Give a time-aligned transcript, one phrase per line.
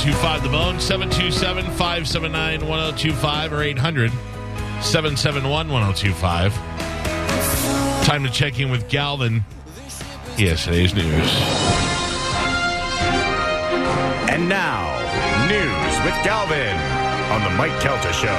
[0.00, 4.10] 1025 The Bone, 727 579 1025 or 800
[4.80, 6.54] 771 1025.
[8.06, 9.44] Time to check in with Galvin.
[10.38, 11.30] Yes, today's news.
[14.30, 14.88] And now,
[15.48, 16.76] news with Galvin
[17.30, 18.32] on the Mike Calta Show.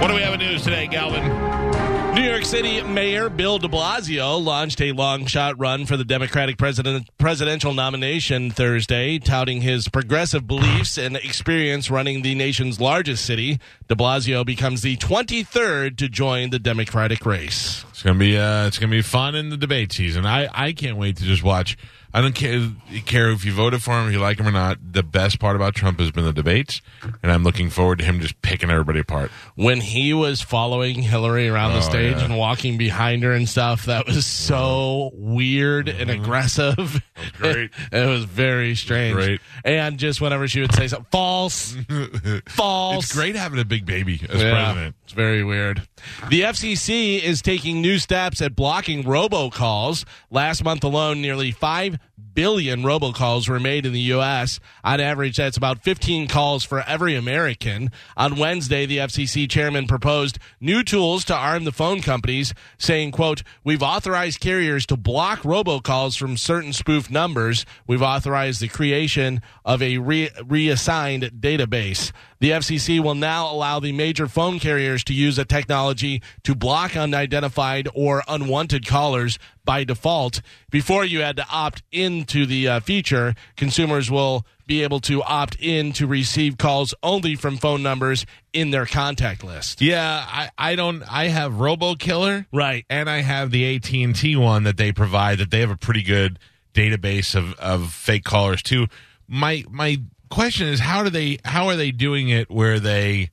[0.00, 1.87] What do we have in news today, Galvin?
[2.18, 6.58] New York City Mayor Bill de Blasio launched a long shot run for the Democratic
[6.58, 13.60] president, presidential nomination Thursday, touting his progressive beliefs and experience running the nation's largest city.
[13.86, 17.84] De Blasio becomes the 23rd to join the Democratic race.
[17.90, 20.26] It's gonna be uh, it's gonna be fun in the debate season.
[20.26, 21.76] I, I can't wait to just watch.
[22.14, 22.70] I don't care
[23.04, 24.78] care if you voted for him, if you like him or not.
[24.92, 26.80] The best part about Trump has been the debates,
[27.22, 29.30] and I'm looking forward to him just picking everybody apart.
[29.56, 32.24] When he was following Hillary around the Oh, stage yeah.
[32.24, 36.22] and walking behind her and stuff, that was so weird and mm-hmm.
[36.22, 37.02] aggressive.
[37.34, 37.70] great.
[37.92, 39.14] it was very strange.
[39.14, 39.40] great.
[39.64, 41.76] And just whenever she would say something, false,
[42.48, 43.04] false.
[43.04, 44.96] It's great having a big baby as Yeah, president.
[45.08, 45.88] It's very weird.
[46.28, 50.04] The FCC is taking new steps at blocking robocalls.
[50.30, 51.98] Last month alone, nearly 5
[52.38, 54.60] billion robocalls were made in the U.S.
[54.84, 57.90] On average, that's about 15 calls for every American.
[58.16, 63.42] On Wednesday, the FCC chairman proposed new tools to arm the phone companies, saying, quote,
[63.64, 67.66] We've authorized carriers to block robocalls from certain spoof numbers.
[67.88, 72.12] We've authorized the creation of a re- reassigned database.
[72.40, 76.96] The FCC will now allow the major phone carriers to use a technology to block
[76.96, 80.40] unidentified or unwanted callers by default.
[80.70, 85.56] Before you had to opt into the uh, feature, consumers will be able to opt
[85.60, 88.24] in to receive calls only from phone numbers
[88.54, 89.82] in their contact list.
[89.82, 91.02] Yeah, I, I don't.
[91.12, 92.86] I have RoboKiller, Right.
[92.88, 95.36] and I have the AT and T one that they provide.
[95.38, 96.38] That they have a pretty good
[96.72, 98.86] database of, of fake callers too.
[99.26, 99.98] My my
[100.30, 103.28] question is how do they how are they doing it where they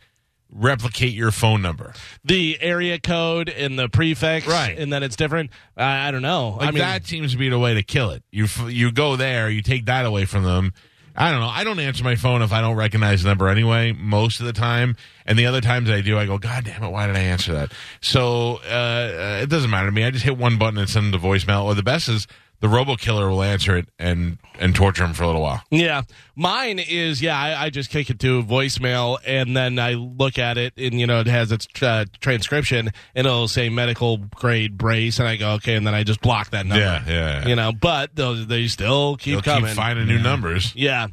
[0.55, 1.93] replicate your phone number?
[2.23, 4.77] The area code and the prefix, Right.
[4.77, 5.51] and then it's different.
[5.77, 6.51] I I don't know.
[6.59, 8.23] Like I mean, that seems to be the way to kill it.
[8.31, 10.73] You f- you go there, you take that away from them.
[11.17, 11.47] I don't know.
[11.47, 13.93] I don't answer my phone if I don't recognize the number anyway.
[13.93, 16.89] Most of the time, and the other times I do, I go, God damn it,
[16.89, 17.71] why did I answer that?
[18.01, 20.03] So uh, uh, it doesn't matter to me.
[20.03, 21.63] I just hit one button and send them to voicemail.
[21.63, 22.27] Or the best is
[22.61, 25.61] the robo killer will answer it and and torture him for a little while.
[25.69, 26.03] Yeah,
[26.35, 27.37] mine is yeah.
[27.37, 31.05] I, I just kick it to voicemail and then I look at it and you
[31.07, 35.51] know it has its uh, transcription and it'll say medical grade brace and I go
[35.55, 36.83] okay and then I just block that number.
[36.83, 37.47] Yeah, yeah, yeah.
[37.47, 39.67] You know, but those they still keep They'll coming.
[39.67, 40.73] keep finding new numbers.
[40.75, 41.07] Yeah.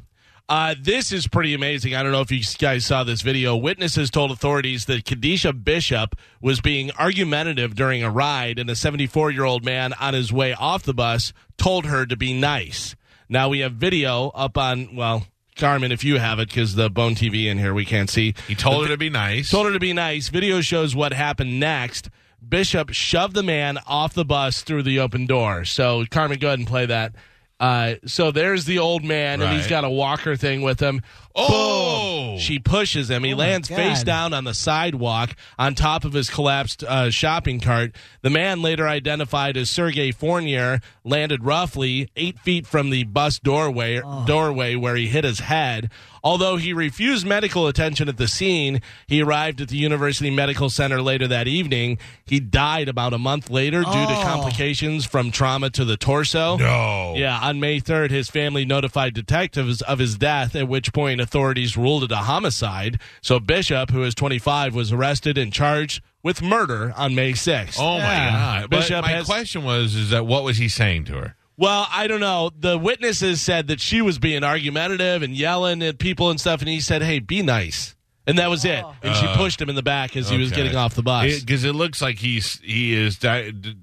[0.49, 1.95] Uh, this is pretty amazing.
[1.95, 3.57] I don't know if you guys saw this video.
[3.57, 9.31] Witnesses told authorities that Cadesha Bishop was being argumentative during a ride, and a 74
[9.31, 12.95] year old man on his way off the bus told her to be nice.
[13.29, 15.27] Now we have video up on, well,
[15.57, 18.35] Carmen, if you have it, because the Bone TV in here we can't see.
[18.49, 19.51] He told her to be nice.
[19.51, 20.29] Told her to be nice.
[20.29, 22.11] Video shows what happened next.
[22.47, 25.65] Bishop shoved the man off the bus through the open door.
[25.65, 27.15] So, Carmen, go ahead and play that.
[27.63, 31.01] Uh, so there's the old man, and he's got a walker thing with him.
[31.35, 32.33] Oh!
[32.33, 32.39] Boom!
[32.39, 33.25] She pushes him.
[33.25, 37.61] He my lands face down on the sidewalk on top of his collapsed uh, shopping
[37.61, 37.93] cart.
[38.23, 44.01] The man, later identified as Sergey Fournier, landed roughly eight feet from the bus doorway,
[44.27, 45.91] doorway where he hit his head.
[46.25, 51.03] Although he refused medical attention at the scene, he arrived at the University Medical Center
[51.03, 51.99] later that evening.
[52.25, 54.23] He died about a month later due to Oh.
[54.23, 56.57] complications from trauma to the torso.
[56.59, 57.15] no.
[57.17, 61.77] Yeah, on May 3rd, his family notified detectives of his death, at which point authorities
[61.77, 63.01] ruled it a homicide.
[63.23, 67.77] So Bishop, who is 25, was arrested and charged with murder on May 6th.
[67.79, 68.31] Oh my Yeah.
[68.31, 68.71] god!
[68.71, 71.37] But Bishop my has- question was: Is that what was he saying to her?
[71.57, 72.51] Well, I don't know.
[72.59, 76.69] The witnesses said that she was being argumentative and yelling at people and stuff, and
[76.69, 77.95] he said, hey, be nice.
[78.27, 78.83] And that was it.
[79.03, 81.41] And she uh, pushed him in the back as he was getting off the bus.
[81.41, 83.19] because it, looks like he's he is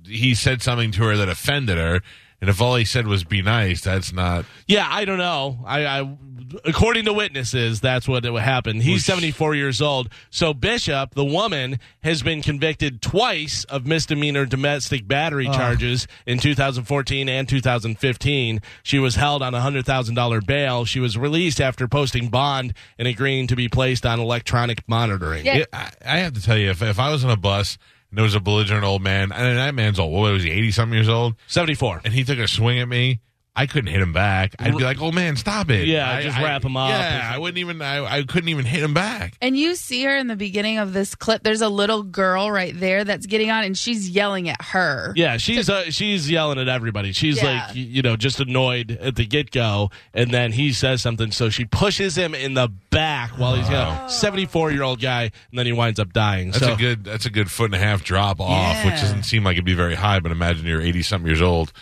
[0.06, 2.02] he said something to her that offended her,
[2.42, 4.46] and if all he said was "be nice," that's not.
[4.66, 5.60] Yeah, I don't know.
[5.66, 6.18] I, I
[6.66, 8.84] according to witnesses, that's what it happened.
[8.84, 10.10] He's 74 years old.
[10.30, 17.30] So Bishop, the woman, has been convicted twice of misdemeanor domestic battery charges in 2014
[17.30, 18.62] and 2015.
[18.84, 20.86] She was held on a $100,000 bail.
[20.86, 25.46] She was released after posting bond and agreeing to be placed on electronic monitoring.
[25.46, 25.58] Yeah.
[25.58, 27.78] It- I, I have to tell you, if if I was on a bus
[28.10, 30.72] and there was a belligerent old man, and that man's old, what was he, eighty
[30.72, 32.02] something years old, 74.
[32.06, 33.20] and he took a swing at me,
[33.56, 34.56] I couldn't hit him back.
[34.58, 37.30] I'd be like, "Oh man, stop it!" Yeah, I- just I- wrap him up Yeah,
[37.34, 37.82] I wouldn't even.
[37.82, 39.34] I, I couldn't even hit him back.
[39.42, 41.44] And you see her in the beginning of this clip.
[41.44, 45.12] There's a little girl right there that's getting on, and she's yelling at her.
[45.18, 47.12] Yeah, she's uh, she's yelling at everybody.
[47.12, 47.66] She's Yeah.
[47.68, 51.50] like, you know, just annoyed at the get go, and then he says something, so
[51.50, 55.60] she pushes him in the back while he's a seventy four year old guy, and
[55.60, 56.52] then he winds up dying.
[56.52, 57.04] That's so a good.
[57.04, 59.02] That's a good foot and a half drop off, which Yeah.
[59.02, 60.20] doesn't seem like it'd be very high.
[60.22, 61.74] But imagine you're eighty something years old,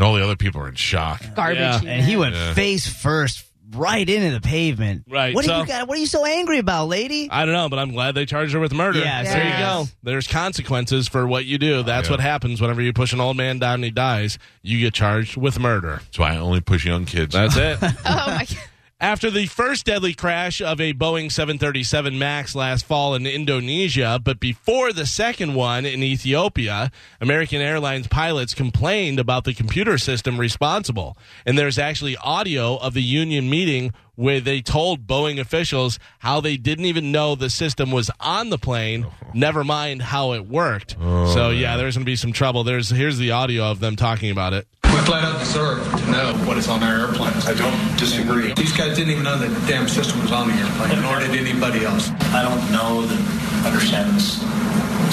[0.00, 1.22] and all the other people are in shock.
[1.36, 1.58] Garbage.
[1.58, 1.80] Yeah.
[1.84, 2.54] And he went Yeah.
[2.54, 3.44] face first
[3.76, 5.04] right into the pavement.
[5.10, 5.86] Right, What do so- you got?
[5.88, 7.28] What are you so angry about, lady?
[7.30, 8.98] I don't know, but I'm glad they charged her with murder.
[9.00, 9.60] Yes, there you yes.
[9.60, 9.88] go.
[10.02, 11.82] There's consequences for what you do.
[11.82, 12.12] That's Yeah.
[12.14, 14.38] what happens whenever you push an old man down and he dies.
[14.62, 16.00] You get charged with murder.
[16.06, 17.34] That's why I only push young kids.
[17.34, 17.78] That's it.
[17.82, 18.56] Oh my god.
[19.02, 24.38] After the first deadly crash of a Boeing 737 MAX last fall in Indonesia, but
[24.38, 31.16] before the second one in Ethiopia, American Airlines pilots complained about the computer system responsible.
[31.46, 36.58] And there's actually audio of the union meeting where they told Boeing officials how they
[36.58, 40.94] didn't even know the system was on the plane, never mind how it worked.
[41.00, 42.64] Oh, so yeah, there's going to be some trouble.
[42.64, 44.66] There's here's the audio of them talking about it.
[45.10, 47.44] We flat out deserve to know what is on our airplanes.
[47.48, 48.52] I don't disagree.
[48.54, 51.30] These guys didn't even know that the damn system was on the airplane, nor did
[51.34, 52.10] anybody else.
[52.32, 54.40] I don't know that understanding this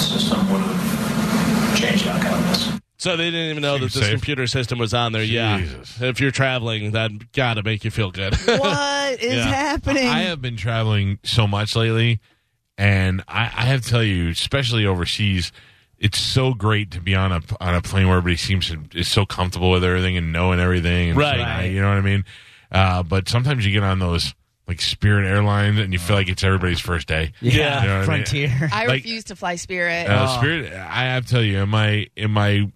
[0.08, 2.80] system would have changed the outcome of this.
[2.98, 4.12] So they didn't even know that this safe.
[4.12, 5.24] computer system was on there.
[5.24, 5.66] Yeah.
[6.00, 8.36] If you're traveling, that got to make you feel good.
[8.36, 9.46] what is Yeah.
[9.46, 10.06] happening?
[10.06, 12.20] I have been traveling so much lately,
[12.76, 15.50] and I, I have to tell you, especially overseas,
[15.98, 19.08] it's so great to be on a on a plane where everybody seems to is
[19.08, 21.10] so comfortable with everything and knowing everything.
[21.10, 21.36] And Right.
[21.36, 22.24] so nice, you know what I mean?
[22.70, 24.34] Uh, but sometimes you get on those
[24.66, 27.32] like Spirit Airlines, and you feel like it's everybody's first day.
[27.40, 27.82] yeah, Yeah.
[27.82, 28.24] You know what I mean?
[28.26, 28.68] Frontier.
[28.72, 30.06] I Like- refuse to fly Spirit.
[30.08, 32.70] Uh, Spirit, I have to tell you, in my in my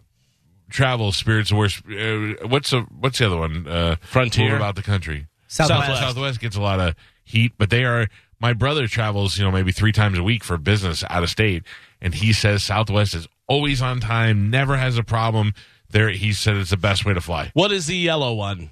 [0.71, 1.83] travel, Spirit's the worst.
[1.87, 3.67] Uh, what's the what's the other one?
[3.69, 4.57] Uh, Frontier?
[4.57, 5.27] about the country.
[5.49, 5.81] Southwest.
[5.87, 6.01] Southwest.
[6.03, 8.09] Southwest gets a lot of heat, but they are.
[8.41, 11.63] My brother travels, you know, maybe three times a week for business out of state,
[12.03, 15.55] and he says Southwest is always on time, never has a problem.
[15.89, 17.51] There, he said it's the best way to fly.
[17.55, 18.71] what is the yellow one?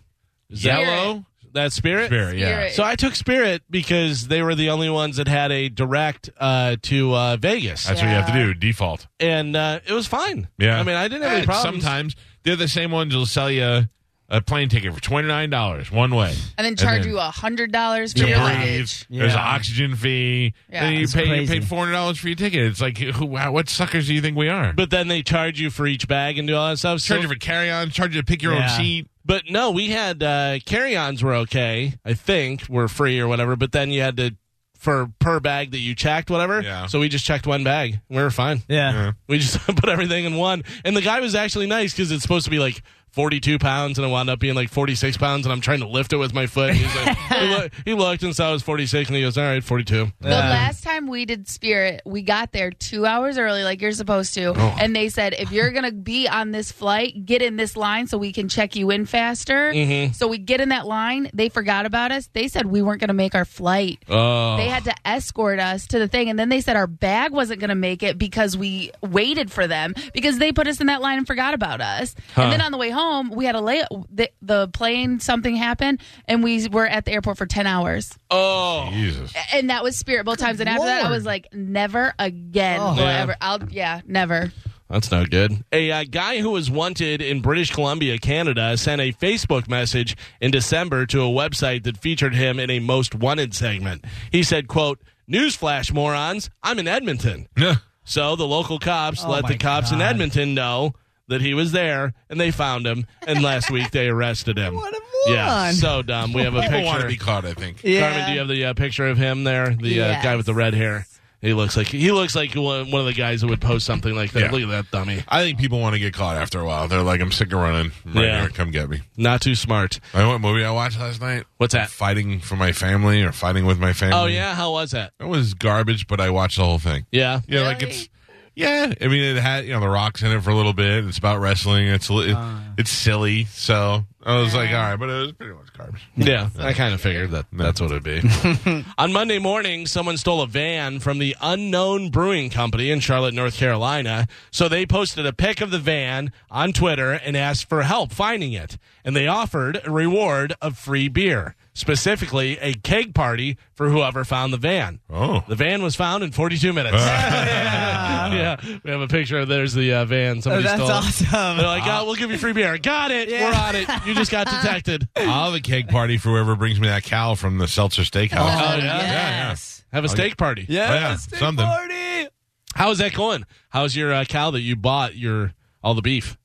[0.50, 2.06] Is that- Yellow That Spirit?
[2.06, 2.46] Spirit, yeah.
[2.48, 2.72] Spirit.
[2.74, 6.76] So I took Spirit because they were the only ones that had a direct uh,
[6.82, 7.84] to uh, Vegas.
[7.86, 8.54] That's what you have to do.
[8.54, 9.06] Default.
[9.18, 10.48] and uh, it was fine.
[10.58, 10.78] Yeah.
[10.78, 11.82] I mean, I didn't have any problems.
[11.82, 13.88] Sometimes they're the same ones who'll sell you
[14.30, 17.22] a plane ticket for twenty nine dollars one way, and then charge then- you a
[17.30, 18.48] hundred dollars for to your breathe.
[18.58, 19.06] luggage.
[19.10, 19.44] There's an Yeah.
[19.54, 20.54] oxygen fee.
[20.72, 20.84] Yeah.
[20.84, 21.60] then you It's pay you crazy.
[21.60, 22.62] pay four hundred dollars for your ticket.
[22.66, 24.72] It's like who, how, what suckers do you think we are?
[24.72, 27.00] But then they charge you for each bag and do all that stuff.
[27.00, 28.62] So- charge you for carry on, charge you to pick your Yeah.
[28.72, 29.06] own seat.
[29.24, 31.94] But no, we had uh, carry-ons were okay.
[32.04, 33.54] I think were free or whatever.
[33.56, 34.34] But then you had to
[34.78, 36.62] for per bag that you checked, whatever.
[36.62, 36.86] Yeah.
[36.86, 38.00] So we just checked one bag.
[38.08, 38.62] We were fine.
[38.66, 39.12] yeah.
[39.28, 40.62] We just put everything in one.
[40.86, 44.06] And the guy was actually nice because it's supposed to be like 42 pounds and
[44.06, 46.46] it wound up being like 46 pounds and I'm trying to lift it with my
[46.46, 46.74] foot.
[46.74, 49.44] He's like, he, look, he looked and saw it was 46 and he goes, all
[49.44, 50.12] right, 42.
[50.20, 54.34] The last time we did Spirit, we got there two hours early, like you're supposed
[54.34, 54.54] to.
[54.56, 54.76] Oh.
[54.80, 58.06] And they said, if you're going to be on this flight, get in this line
[58.06, 59.72] so we can check you in faster.
[59.72, 60.12] Mm-hmm.
[60.12, 61.30] So we get in that line.
[61.34, 62.28] They forgot about us.
[62.32, 63.98] They said we weren't going to make our flight.
[64.08, 64.56] Oh.
[64.56, 66.30] They had to escort us to the thing.
[66.30, 69.66] And then they said our bag wasn't going to make it because we waited for
[69.66, 72.14] them because they put us in that line and forgot about us.
[72.36, 72.99] And then on the way home,
[73.30, 73.82] we had a lay.
[74.10, 78.16] The, the plane, something happened, and we were at the airport for 10 hours.
[78.30, 78.88] oh.
[78.92, 79.32] Jesus.
[79.52, 80.60] And that was Spirit both times.
[80.60, 82.80] And after that, I was like, never again.
[82.80, 82.94] Oh.
[82.94, 83.22] will I Yeah.
[83.22, 83.36] ever.
[83.40, 84.52] I'll, yeah, never.
[84.88, 85.64] That's no good.
[85.72, 90.50] A uh, guy who was wanted in British Columbia, Canada, sent a Facebook message in
[90.50, 94.04] December to a website that featured him in a most wanted segment.
[94.32, 97.46] He said, quote, Newsflash, morons, I'm in Edmonton.
[97.56, 97.76] Yeah.
[98.02, 100.06] So the local cops Oh let my the cops in God.
[100.06, 100.94] Edmonton know
[101.30, 103.06] that he was there, and they found him.
[103.26, 104.74] And last week they arrested him.
[104.80, 105.00] What a
[105.32, 106.32] Yeah, so dumb.
[106.32, 107.08] We have a People want to picture.
[107.08, 107.44] be caught.
[107.44, 107.82] I think.
[107.82, 108.00] Yeah.
[108.10, 109.74] Carmen, do you have the uh, picture of him there?
[109.74, 110.24] The uh, Yes.
[110.24, 111.06] guy with the red hair.
[111.42, 114.14] He looks like he looks like one one of the guys that would post something
[114.14, 114.40] like that.
[114.40, 114.50] Yeah.
[114.50, 115.22] Look at that dummy.
[115.28, 116.86] I think people want to get caught after a while.
[116.88, 117.92] They're like, I'm sick of running.
[118.04, 118.40] Right Yeah.
[118.42, 119.00] here, come get me.
[119.16, 120.00] Not too smart.
[120.12, 121.44] I what movie I watched last night?
[121.56, 121.88] What's that?
[121.90, 124.16] Fighting for my family or fighting with my family.
[124.18, 125.12] Oh yeah, how was that?
[125.18, 127.06] It was garbage, but I watched the whole thing.
[127.10, 127.40] Yeah.
[127.48, 127.92] Yeah, like Really?
[127.94, 128.08] it's
[128.54, 128.92] yeah.
[129.00, 131.04] I mean, it had you know the rocks in it for a little bit.
[131.06, 131.88] It's about wrestling.
[131.88, 132.58] It's li- uh.
[132.78, 133.44] it's silly.
[133.46, 136.02] So I was like, all right, but it was pretty much garbage.
[136.16, 138.84] Yeah, I kind of figured that that's what it'd be.
[138.98, 143.56] On Monday morning, someone stole a van from the Unknown Brewing Company in Charlotte, North
[143.56, 144.28] Carolina.
[144.50, 148.52] So they posted a pic of the van on Twitter and asked for help finding
[148.52, 148.76] it.
[149.04, 154.52] And they offered a reward of free beer, specifically a keg party for whoever found
[154.52, 155.00] the van.
[155.08, 156.94] Oh, The van was found in 42 minutes.
[156.98, 158.32] yeah.
[158.32, 158.78] yeah.
[158.84, 160.42] We have a picture of there's the uh, van.
[160.42, 160.90] Somebody That's stole.
[160.90, 161.56] awesome.
[161.58, 162.76] They're like, oh, we'll give you free beer.
[162.78, 163.28] Got it.
[163.28, 163.50] Yeah.
[163.50, 164.06] We're on it.
[164.06, 165.08] You just got detected.
[165.16, 168.32] I'll have a cake party for whoever brings me that cow from the Seltzer Steakhouse.
[168.32, 169.00] Oh, yeah?
[169.48, 169.84] yes.
[169.92, 170.66] Have a steak party.
[170.68, 170.90] Yes.
[170.90, 171.66] Oh, yeah, steak something.
[171.66, 172.28] Party.
[172.74, 173.44] How's that going?
[173.70, 175.16] How's your uh, cow that you bought?
[175.16, 176.36] Your all the beef.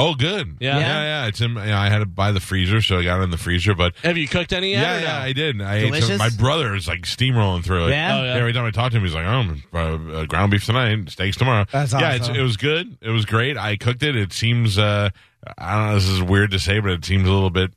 [0.00, 0.56] Oh, good.
[0.60, 0.78] Yeah.
[0.78, 1.26] yeah, yeah.
[1.26, 1.54] It's in.
[1.54, 3.74] Yeah, I had to buy the freezer, so I got it in the freezer.
[3.74, 4.80] But Have you cooked any yet?
[4.82, 5.06] yeah, or no?
[5.06, 5.60] yeah, I did.
[5.62, 6.18] I ate some, Delicious?
[6.18, 7.90] my brother is like steamrolling through it.
[7.90, 8.18] Yeah?
[8.18, 8.34] Oh, yeah.
[8.34, 9.78] Every time I talk to him, he's like, "Oh, uh,
[10.20, 12.00] uh, ground beef tonight, steaks tomorrow." That's awesome.
[12.00, 12.14] yeah.
[12.14, 12.36] It's, awesome.
[12.36, 12.98] it was good.
[13.00, 13.56] It was great.
[13.56, 14.16] I cooked it.
[14.16, 14.78] It seems.
[14.78, 15.10] uh
[15.58, 15.94] I don't know.
[15.94, 17.72] This is weird to say, but it seems a little bit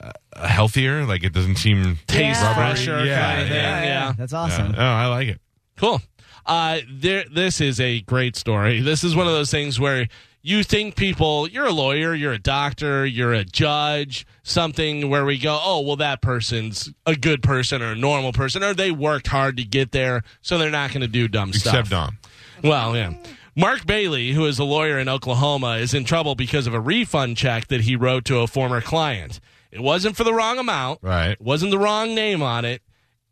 [0.00, 0.12] uh,
[0.46, 1.04] healthier.
[1.06, 2.54] Like it doesn't seem Taste Yeah.
[2.54, 3.56] fresher Yeah, kind of thing.
[3.56, 4.12] yeah, yeah.
[4.16, 4.38] That's Yeah.
[4.38, 4.74] awesome.
[4.76, 5.40] Oh, I like it.
[5.76, 6.00] Cool.
[6.46, 8.80] Uh, there, this is a great story.
[8.80, 10.06] This is one of those things where
[10.42, 15.38] you think people, you're a lawyer, you're a doctor, you're a judge, something where we
[15.38, 19.26] go, oh, well, that person's a good person or a normal person, or they worked
[19.26, 21.90] hard to get there, so they're not going to do dumb Except stuff.
[21.90, 22.18] Dom.
[22.62, 23.14] Well, yeah.
[23.56, 27.36] Mark Bailey, who is a lawyer in Oklahoma, is in trouble because of a refund
[27.36, 29.40] check that he wrote to a former client.
[29.72, 31.00] It wasn't for the wrong amount.
[31.02, 31.32] Right.
[31.32, 32.82] It wasn't the wrong name on it.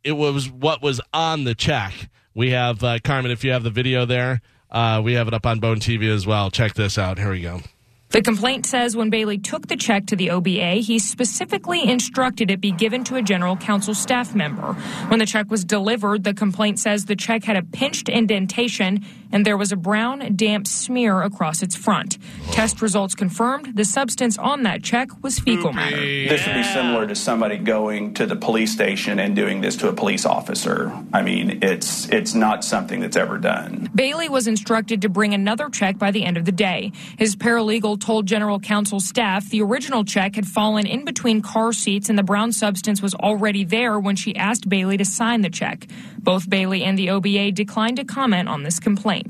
[0.02, 2.10] It was what was on the check.
[2.34, 3.30] We have uh, Carmen.
[3.30, 4.42] If you have the video there,
[4.76, 6.50] uh, we have it up on Bone TV as well.
[6.50, 7.18] Check this out.
[7.18, 7.62] Here we go.
[8.10, 12.60] The complaint says when Bailey took the check to the OBA, he specifically instructed it
[12.60, 14.74] be given to a general counsel staff member.
[15.08, 19.04] When the check was delivered, the complaint says the check had a pinched indentation
[19.36, 22.16] and there was a brown, damp smear across its front.
[22.52, 25.94] Test results confirmed the substance on that check was fecal matter.
[25.94, 29.90] This would be similar to somebody going to the police station and doing this to
[29.90, 30.90] a police officer.
[31.12, 33.90] I mean, it's it's not something that's ever done.
[33.94, 36.92] Bailey was instructed to bring another check by the end of the day.
[37.18, 42.08] His paralegal told general counsel staff the original check had fallen in between car seats
[42.08, 45.86] and the brown substance was already there when she asked Bailey to sign the check.
[46.18, 49.25] Both Bailey and the OBA declined to comment on this complaint.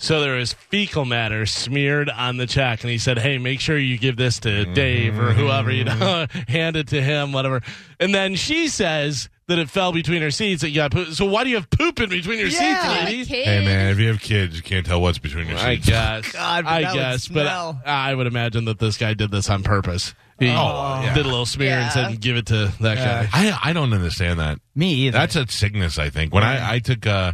[0.00, 3.76] So there was fecal matter smeared on the check, and he said, "Hey, make sure
[3.76, 7.62] you give this to Dave or whoever you know, hand it to him, whatever."
[7.98, 10.62] And then she says that it fell between her seats.
[10.62, 11.08] That you got poop.
[11.14, 13.04] So why do you have poop in between your Yeah.
[13.04, 13.42] seats, lady?
[13.42, 15.88] Hey man, if you have kids, you can't tell what's between your I seats.
[15.88, 16.30] guess.
[16.32, 17.82] God, but I that would guess, but smell.
[17.84, 20.14] I, I would imagine that this guy did this on purpose.
[20.38, 20.52] He Oh,
[21.02, 21.12] yeah.
[21.12, 21.88] did a little smear and Yeah.
[22.08, 24.60] said, "Give it to that guy." I I don't understand that.
[24.76, 25.18] Me either.
[25.18, 25.98] That's a sickness.
[25.98, 27.32] I think when I I took uh,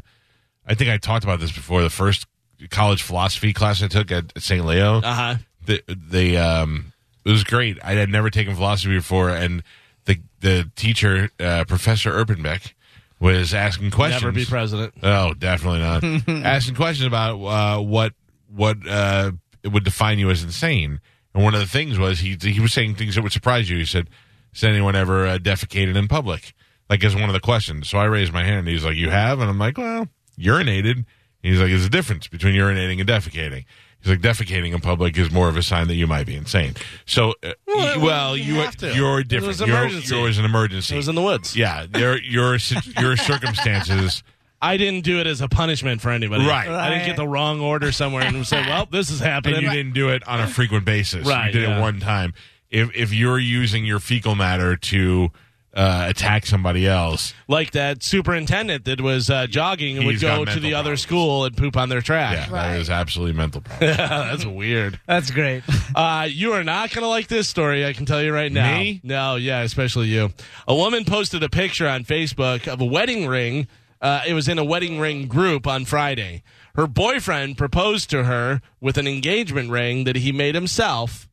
[0.66, 1.83] I think I talked about this before.
[1.83, 2.26] The first
[2.71, 4.64] college philosophy class I took at St.
[4.64, 5.35] Leo, Uh huh.
[5.66, 6.92] the the um
[7.25, 7.78] it was great.
[7.83, 9.62] I had never taken philosophy before, and
[10.04, 12.73] the the teacher, uh, Professor Erpenbeck,
[13.21, 14.23] was asking questions.
[14.23, 14.94] Never be president.
[15.02, 16.04] Oh, definitely not.
[16.47, 18.12] Asking questions about uh, what
[18.54, 21.00] what uh, it would define you as insane.
[21.35, 23.78] And one of the things was he he was saying things that would surprise you.
[23.78, 24.09] He said,
[24.52, 26.52] "Has anyone ever uh, defecated in public?"
[26.90, 27.88] Like as one of the questions.
[27.88, 28.61] So I raised my hand.
[28.61, 31.05] and He's like, "You have?" And I'm like, "Well, urinated."
[31.43, 33.64] He's like, "There's a difference between urinating and defecating."
[34.00, 36.75] He's like, "Defecating in public is more of a sign that you might be insane."
[37.07, 38.95] So, uh, Well, well, you you have to.
[38.95, 39.49] you're It different.
[39.49, 40.14] was an You're- emergency.
[40.14, 40.95] yours an emergency.
[40.95, 41.55] It was in the woods.
[41.57, 42.57] yeah, your your
[43.00, 43.17] your
[43.59, 44.23] circumstances.
[44.62, 46.47] I didn't do it as a punishment for anybody.
[46.47, 46.67] Right.
[46.69, 49.71] I didn't get the wrong order somewhere and say, "Well, this is and happening." you
[49.71, 51.26] didn't do it on a frequent basis.
[51.26, 51.76] Right, You did yeah.
[51.79, 52.33] it one time.
[52.71, 55.31] If if you're using your fecal matter to
[55.75, 60.37] uh, attack somebody else, like that superintendent that was uh, jogging and would He's got
[60.37, 61.00] go to mental the other problems.
[61.02, 62.50] school and poop on their yeah, track.
[62.50, 63.97] that is absolutely mental problem.
[63.97, 65.00] That's weird.
[65.07, 65.62] That's great.
[65.95, 67.87] Uh, you are not going to like this story.
[67.87, 68.78] I can tell you right now.
[68.78, 69.00] Me?
[69.04, 70.33] No, yeah, especially you.
[70.66, 73.69] A woman posted a picture on Facebook of a wedding ring.
[74.00, 76.43] Uh, it was in a wedding ring group on Friday.
[76.75, 81.28] Her boyfriend proposed to her with an engagement ring that he made himself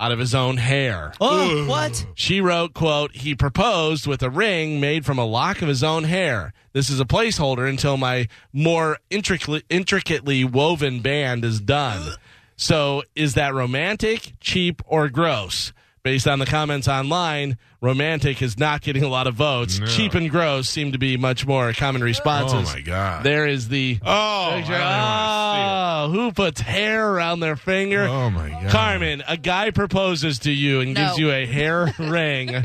[0.00, 1.12] out of his own hair.
[1.20, 2.06] Oh, what?
[2.14, 6.04] She wrote, quote, he proposed with a ring made from a lock of his own
[6.04, 6.54] hair.
[6.72, 12.14] This is a placeholder until my more intricately, intricately woven band is done.
[12.56, 15.72] So is that romantic, cheap, or gross?
[16.02, 19.78] Based on the comments online, romantic is not getting a lot of votes.
[19.80, 19.86] No.
[19.86, 22.70] Cheap and gross seem to be much more common responses.
[22.70, 23.22] Oh my god!
[23.22, 25.60] There is the oh, I don't even wanna
[26.02, 28.04] Oh, who puts hair around their finger?
[28.04, 28.70] oh my god!
[28.70, 31.04] Carmen, a guy proposes to you and No.
[31.06, 32.64] gives you a hair ring.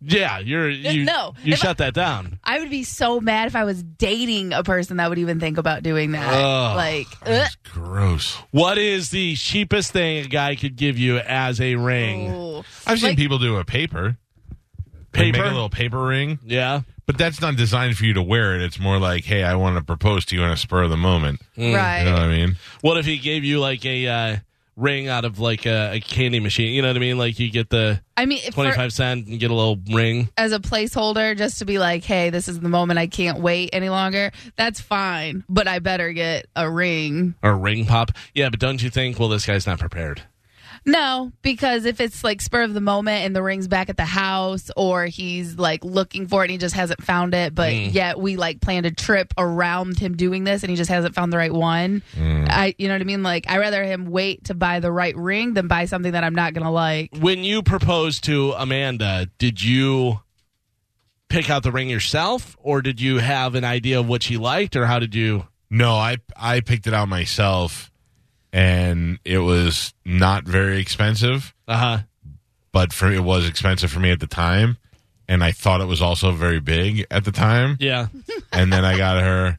[0.00, 1.04] Yeah, you're you.
[1.04, 1.34] No.
[1.42, 2.38] you If shut that down.
[2.44, 5.56] I would be so mad if I was dating a person that would even think
[5.58, 6.26] about doing that.
[6.32, 6.76] Ugh.
[6.76, 7.48] like, ugh.
[7.64, 8.34] Gross.
[8.50, 12.30] What is the cheapest thing a guy could give you as a ring?
[12.32, 12.58] Ooh.
[12.86, 14.16] I've seen Like- people do a paper,
[15.12, 15.38] They Paper?
[15.38, 18.60] make a little paper ring, Yeah, but that's not designed for you to wear it.
[18.62, 20.96] It's more like, hey, I want to propose to you on a spur of the
[20.98, 21.40] moment.
[21.56, 22.00] right.
[22.00, 22.56] You know what I mean?
[22.82, 24.36] What if he gave you like a uh,
[24.76, 26.74] ring out of like a, a candy machine.
[26.74, 27.18] You know what I mean?
[27.18, 30.28] Like you get the I mean, twenty five cent and get a little ring.
[30.36, 32.98] as a placeholder, just to be like, hey, this is the moment.
[32.98, 34.32] I can't wait any longer.
[34.56, 37.34] That's fine, but I better get a ring.
[37.42, 38.12] Or ring pop.
[38.34, 40.22] Yeah, but don't you think, well, this guy's not prepared?
[40.88, 44.04] No, because if it's like spur of the moment and the ring's back at the
[44.04, 47.92] house, or he's like looking for it and he just hasn't found it, but Mm.
[47.92, 51.32] yet we like planned a trip around him doing this and he just hasn't found
[51.32, 52.02] the right one.
[52.16, 52.48] Mm.
[52.48, 53.24] I, you know what I mean?
[53.24, 56.36] Like, I rather him wait to buy the right ring than buy something that I'm
[56.36, 57.16] not gonna like.
[57.18, 60.20] When you proposed to Amanda, did you
[61.28, 64.76] pick out the ring yourself or did you have an idea of what she liked
[64.76, 67.90] or how did you No, I I picked it out myself,
[68.56, 72.00] and it was not very expensive, uh-huh
[72.76, 74.76] but for it was expensive for me at the time,
[75.26, 77.78] and I thought it was also very big at the time.
[77.80, 78.08] yeah
[78.52, 79.58] and then I got her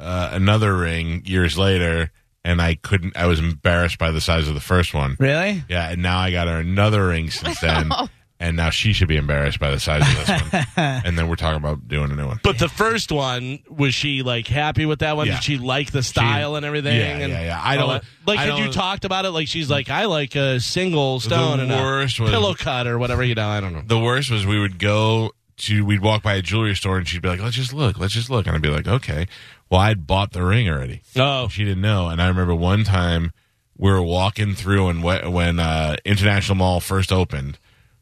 [0.00, 2.10] uh, another ring years later,
[2.46, 3.18] and I couldn't.
[3.18, 5.18] I was embarrassed by the size of the first one.
[5.18, 5.62] Really?
[5.68, 7.90] Yeah, and now I got her another ring since then,
[8.40, 10.66] and now she should be embarrassed by the size of this one.
[11.04, 12.38] and then we're talking about doing a new one.
[12.42, 15.26] But the first one, was she like happy with that one?
[15.26, 15.34] Yeah.
[15.34, 16.96] Did she like the style and everything?
[16.96, 17.60] Yeah, and yeah, yeah.
[17.62, 18.04] I all don't- that?
[18.26, 19.30] like I had you don't- talked about it?
[19.30, 22.98] Like she's like, I like a single stone and worst a was- pillow cut or
[22.98, 23.22] whatever.
[23.24, 23.82] You know, I don't know.
[23.84, 27.20] The worst was we would go to we'd walk by a jewelry store, and she'd
[27.22, 29.26] be like, "Let's just look, let's just look," and I'd be like, "Okay."
[29.70, 31.02] Well, I'd bought the ring already.
[31.16, 33.32] Oh, She didn't know, and I remember one time
[33.76, 37.58] we were walking through, and wh- when uh, International Mall first opened,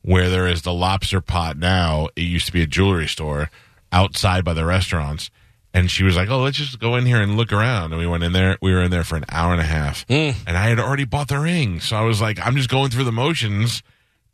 [0.06, 3.50] where there is the lobster pot now, it used to be a jewelry store
[3.92, 5.30] outside by the restaurants.
[5.74, 8.06] And she was like, "Oh, let's just go in here and look around." And we
[8.06, 8.56] went in there.
[8.62, 10.06] We were in there for an hour and a half,
[10.46, 13.04] and I had already bought the ring, so I was like, "I'm just going through
[13.04, 13.82] the motions."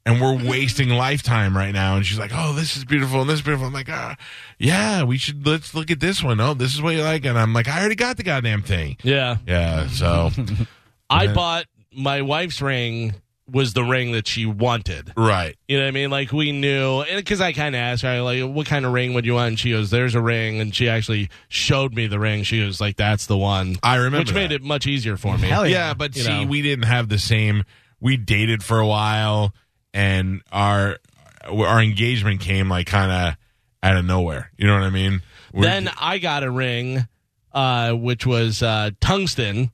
[0.05, 1.97] And we're wasting lifetime right now.
[1.97, 4.15] And she's like, "Oh, this is beautiful, and this is beautiful." I'm like, ah,
[4.59, 6.39] "Yeah, we should let's look at this one.
[6.39, 8.99] Oh, this is what you like." And I'm like, "I already got the goddamn thing."
[9.03, 9.39] yeah.
[9.47, 10.31] Yeah, so
[11.11, 13.15] I bought my wife's ring.
[13.53, 15.13] Was the ring that she wanted?
[15.17, 15.57] right.
[15.69, 16.11] You know what I mean?
[16.11, 19.27] Like we knew, because I kind of asked her, like, "What kind of ring would
[19.27, 22.43] you want?" And she goes, "There's a ring," and she actually showed me the ring.
[22.45, 25.49] She was like, "That's the one," I remember which made it much easier for me.
[25.49, 25.95] Hell Yeah, yeah.
[25.95, 26.51] but You see, know.
[26.51, 27.65] we didn't have the same.
[28.01, 29.55] We dated for a while,
[29.95, 30.99] and our
[31.45, 33.37] our engagement came like kind of
[33.83, 34.51] out of nowhere.
[34.57, 35.23] You know what I mean?
[35.53, 37.07] We're- Then I got a ring,
[37.53, 39.71] uh, which was uh, tungsten,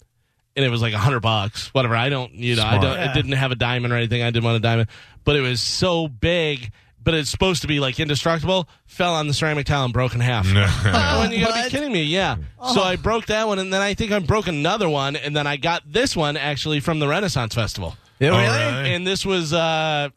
[0.58, 1.94] and it was like a hundred bucks, whatever.
[1.94, 2.98] I don't, you know, I don't.
[2.98, 4.23] It didn't have a diamond or anything.
[4.23, 4.88] I didn't want a diamond,
[5.25, 6.73] but it was so big.
[7.00, 8.68] But it's supposed to be like indestructible.
[8.86, 10.47] Fell on the ceramic tile and broke in half.
[10.52, 12.36] Oh, and you gotta be kidding me, yeah.
[12.75, 15.47] So I broke that one, and then I think I broke another one, and then
[15.47, 18.58] I got this one actually from the Renaissance Festival, Yeah, Oh, really?
[18.58, 18.94] really?
[18.94, 20.08] and this was, uh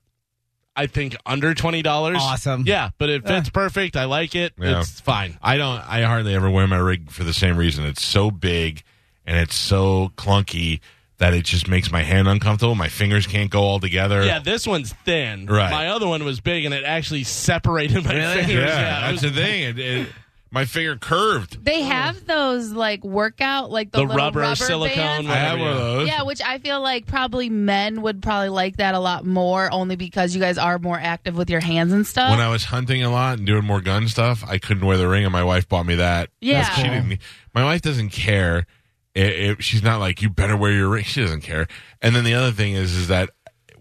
[0.75, 2.17] I think, under twenty dollars.
[2.19, 2.63] Awesome.
[2.65, 3.95] Yeah, but it fits perfect.
[3.97, 4.53] I like it.
[4.57, 4.79] Yeah.
[4.79, 5.37] It's fine.
[5.41, 5.79] I don't.
[5.87, 7.85] I hardly ever wear my rig for the same reason.
[7.85, 8.81] It's so big
[9.25, 10.79] and it's so clunky
[11.17, 12.73] that it just makes my hand uncomfortable.
[12.75, 14.23] My fingers can't go all together.
[14.23, 15.45] Yeah, this one's thin.
[15.45, 15.69] Right.
[15.71, 18.43] My other one was big, and it actually separated my Really?
[18.43, 18.65] fingers.
[18.65, 19.63] yeah, it that's was- the thing.
[19.63, 20.07] It, it,
[20.53, 21.63] my finger curved.
[21.63, 24.97] They have those like workout, like the, the little rubber, silicone.
[24.97, 25.29] bands.
[25.29, 26.07] I have one of those.
[26.09, 29.95] Yeah, which I feel like probably men would probably like that a lot more, only
[29.95, 32.31] because you guys are more active with your hands and stuff.
[32.31, 35.07] When I was hunting a lot and doing more gun stuff, I couldn't wear the
[35.07, 36.31] ring, and my wife bought me that.
[36.41, 36.67] Yeah.
[36.71, 37.19] she didn't.
[37.53, 38.65] My wife doesn't care.
[39.13, 41.03] It, it, she's not like you better wear your ring.
[41.03, 41.67] She doesn't care.
[42.01, 43.29] And then the other thing is, is that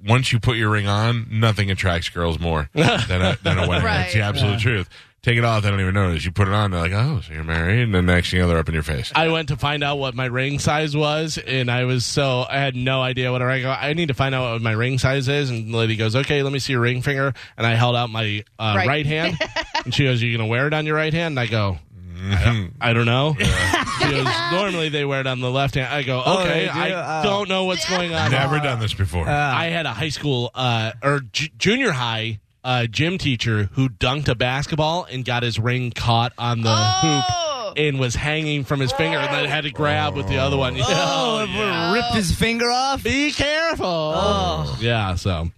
[0.07, 3.85] once you put your ring on, nothing attracts girls more than a, than a wedding.
[3.85, 4.29] That's the Right.
[4.29, 4.89] absolute truth.
[5.23, 6.25] Take it off, they don't even notice.
[6.25, 8.43] You put it on, they're like, "Oh, so you're married?" And then next thing you
[8.43, 9.13] know, they're up in your face.
[9.15, 12.57] I went to find out what my ring size was, and I was so I
[12.59, 13.67] had no idea what a ring.
[13.67, 16.43] I need to find out what my ring size is, and the lady goes, "Okay,
[16.43, 18.89] let me see your ring finger." And I held out my uh, right.
[18.89, 19.05] Right.
[19.05, 19.37] hand,
[19.85, 21.79] and she goes, "Are you gonna wear it on your right hand?" And I go.
[22.23, 23.35] I don't, I don't know.
[23.39, 23.45] She
[24.11, 25.93] goes, Normally they wear it on the left hand.
[25.93, 26.79] I go, Oh, okay, they do?
[26.79, 27.23] I Oh.
[27.25, 28.31] don't know what's going on.
[28.31, 29.29] Never done this before.
[29.29, 34.29] I had a high school uh, or j- junior high uh, gym teacher who dunked
[34.29, 37.50] a basketball and got his ring caught on the Oh.
[37.71, 40.57] Hoop and was hanging from his finger and then had to grab with the other
[40.57, 40.77] one.
[40.79, 41.93] Oh, yeah.
[41.93, 43.03] ripped his finger off?
[43.03, 43.87] Be careful.
[43.87, 44.79] Oh.
[44.81, 45.51] Yeah, so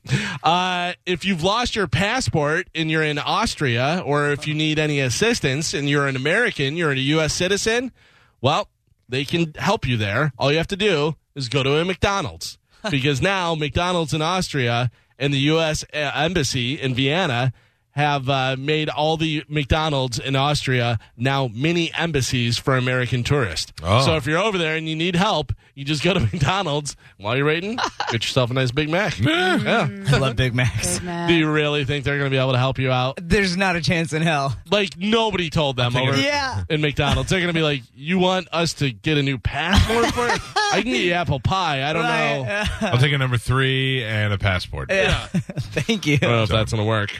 [0.42, 5.00] uh, if you've lost your passport and you're in Austria, or if you need any
[5.00, 7.32] assistance and you're an American, you're a U.S.
[7.32, 7.92] citizen,
[8.40, 8.68] well,
[9.08, 10.32] they can help you there.
[10.38, 12.58] All you have to do is go to a McDonald's
[12.90, 15.84] because now McDonald's in Austria and the U.S.
[15.92, 17.52] Embassy in Vienna
[17.92, 23.72] have uh, made all the McDonald's in Austria now mini embassies for American tourists.
[23.82, 24.04] Oh.
[24.04, 27.36] So if you're over there and you need help, you just go to McDonald's while
[27.36, 27.76] you're waiting,
[28.10, 29.18] get yourself a nice Big Mac.
[29.22, 29.88] Yeah.
[30.08, 30.98] I love Big Macs.
[30.98, 31.28] Big Mac.
[31.28, 33.18] Do you really think they're going to be able to help you out?
[33.22, 34.56] There's not a chance in hell.
[34.70, 36.64] Like nobody told them over Yeah.
[36.70, 37.30] in McDonald's.
[37.30, 40.40] They're going to be like, "You want us to get a new passport for it?
[40.72, 41.88] I can get you apple pie.
[41.88, 42.64] I don't know.
[42.88, 44.90] I'll take a number three and a passport.
[44.90, 45.26] Yeah.
[45.26, 46.14] Thank you.
[46.14, 47.10] I don't know if that's going to work.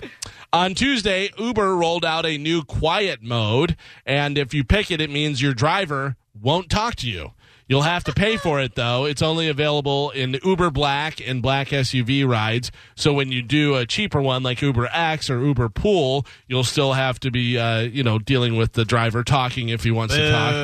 [0.62, 5.11] On Tuesday, Uber rolled out a new quiet mode, and if you pick it, it
[5.11, 7.33] means your driver won't talk to you.
[7.66, 9.05] You'll have to pay for it, though.
[9.05, 12.70] It's only available in Uber Black and Black SUV rides.
[12.94, 16.92] So when you do a cheaper one like Uber X or Uber Pool, you'll still
[16.92, 20.31] have to be, uh, you know, dealing with the driver talking if he wants to
[20.31, 20.55] talk.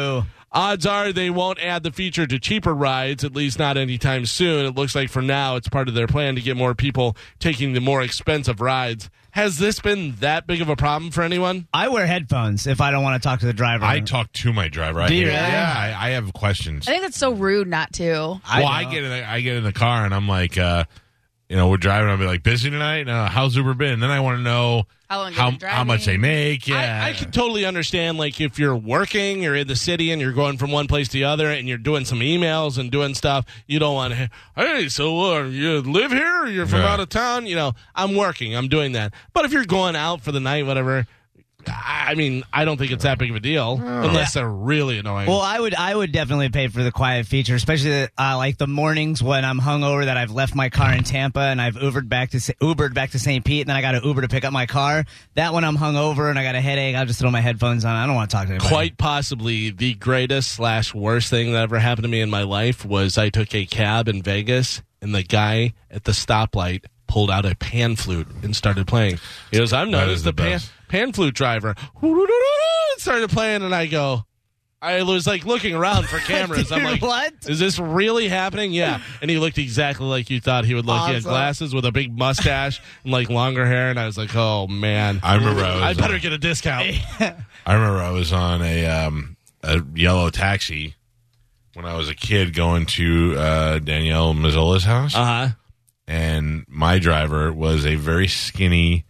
[0.52, 0.58] Boo.
[0.58, 4.66] Odds are they won't add the feature to cheaper rides, at least not anytime soon.
[4.66, 7.72] It looks like for now it's part of their plan to get more people taking
[7.72, 9.10] the more expensive rides.
[9.32, 11.68] Has this been that big of a problem for anyone?
[11.72, 13.84] I wear headphones if I don't want to talk to the driver.
[13.84, 15.00] I talk to my driver.
[15.00, 15.36] I Do you really?
[15.36, 16.88] Yeah, I, I have questions.
[16.88, 18.40] I think that's so rude not to.
[18.44, 18.90] I well, I know.
[18.90, 20.84] get in the, I get in the car and I'm like, uh,
[21.48, 22.10] you know, we're driving.
[22.10, 23.04] I'll be like, busy tonight.
[23.06, 23.94] No, how's Uber been?
[23.94, 26.68] And then I want to know How long how, how much they make.
[26.68, 30.20] Yeah, I, I can totally understand, like, if you're working, you're in the city and
[30.20, 33.14] you're going from one place to the other and you're doing some emails and doing
[33.14, 36.42] stuff, you don't want to, hey, so uh, you live here?
[36.42, 36.92] Or you're from Yeah.
[36.92, 37.46] out of town?
[37.46, 39.14] You know, I'm working, I'm doing that.
[39.32, 41.06] But if you're going out for the night, whatever,
[42.08, 45.28] I mean, I don't think it's that big of a deal unless they're really annoying.
[45.28, 48.66] Well, I would I would definitely pay for the quiet feature, especially uh, like the
[48.66, 52.30] mornings when I'm hungover that I've left my car in Tampa and I've Ubered back
[52.30, 53.44] to Ubered back to St.
[53.44, 55.04] Pete and then I got to Uber to pick up my car.
[55.34, 57.94] That when I'm hungover and I got a headache, I'll just throw my headphones on.
[57.94, 58.68] I don't want to talk to anybody.
[58.68, 62.84] Quite possibly the greatest slash worst thing that ever happened to me in my life
[62.86, 67.44] was I took a cab in Vegas and the guy at the stoplight pulled out
[67.44, 69.18] a pan flute and started playing.
[69.50, 71.74] He goes, "I'm known as the the pan, pan flute driver."
[72.98, 74.24] Started playing, and I go.
[74.80, 76.70] I was like looking around for cameras.
[76.70, 77.32] I'm Dude, like, what?
[77.48, 78.72] Is this really happening?
[78.72, 79.00] Yeah.
[79.20, 81.08] And he looked exactly like you thought he would look.
[81.08, 83.90] He had glasses with a big mustache and like longer hair.
[83.90, 86.38] And I was like, oh man, I remember I was, I better uh, get a
[86.38, 86.86] discount.
[87.20, 90.94] I remember I was on a um, a yellow taxi
[91.74, 95.48] when I was a kid going to uh, Danielle Mazzola's house, Uh huh.
[96.08, 99.04] And my driver was a very skinny,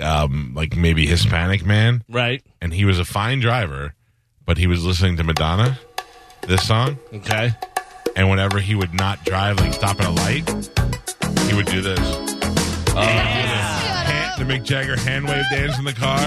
[0.00, 2.42] um, like maybe Hispanic man, Right.
[2.62, 3.92] and he was a fine driver,
[4.46, 5.78] but he was listening to Madonna,
[6.46, 7.52] this song, Okay.
[8.14, 10.48] and whenever he would not drive, like stop at a light,
[11.48, 11.98] he would do this.
[12.94, 16.18] Hand, the Mick Jagger hand wave dance in the car,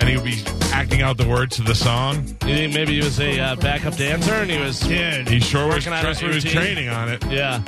[0.00, 2.26] and he would be acting out the words to the song.
[2.46, 5.66] You think maybe he was a uh, backup dancer and he was Dude, he sure
[5.66, 6.52] was, Working on his he was routine.
[6.52, 7.24] training on it.
[7.30, 7.60] Yeah.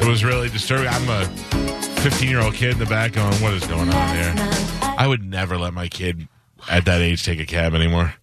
[0.00, 0.88] It was really disturbing.
[0.88, 1.26] I'm a
[2.00, 4.34] 15 year old kid in the back going, "What is going on here?"
[4.96, 6.26] I would never let my kid
[6.68, 8.14] at that age take a cab anymore.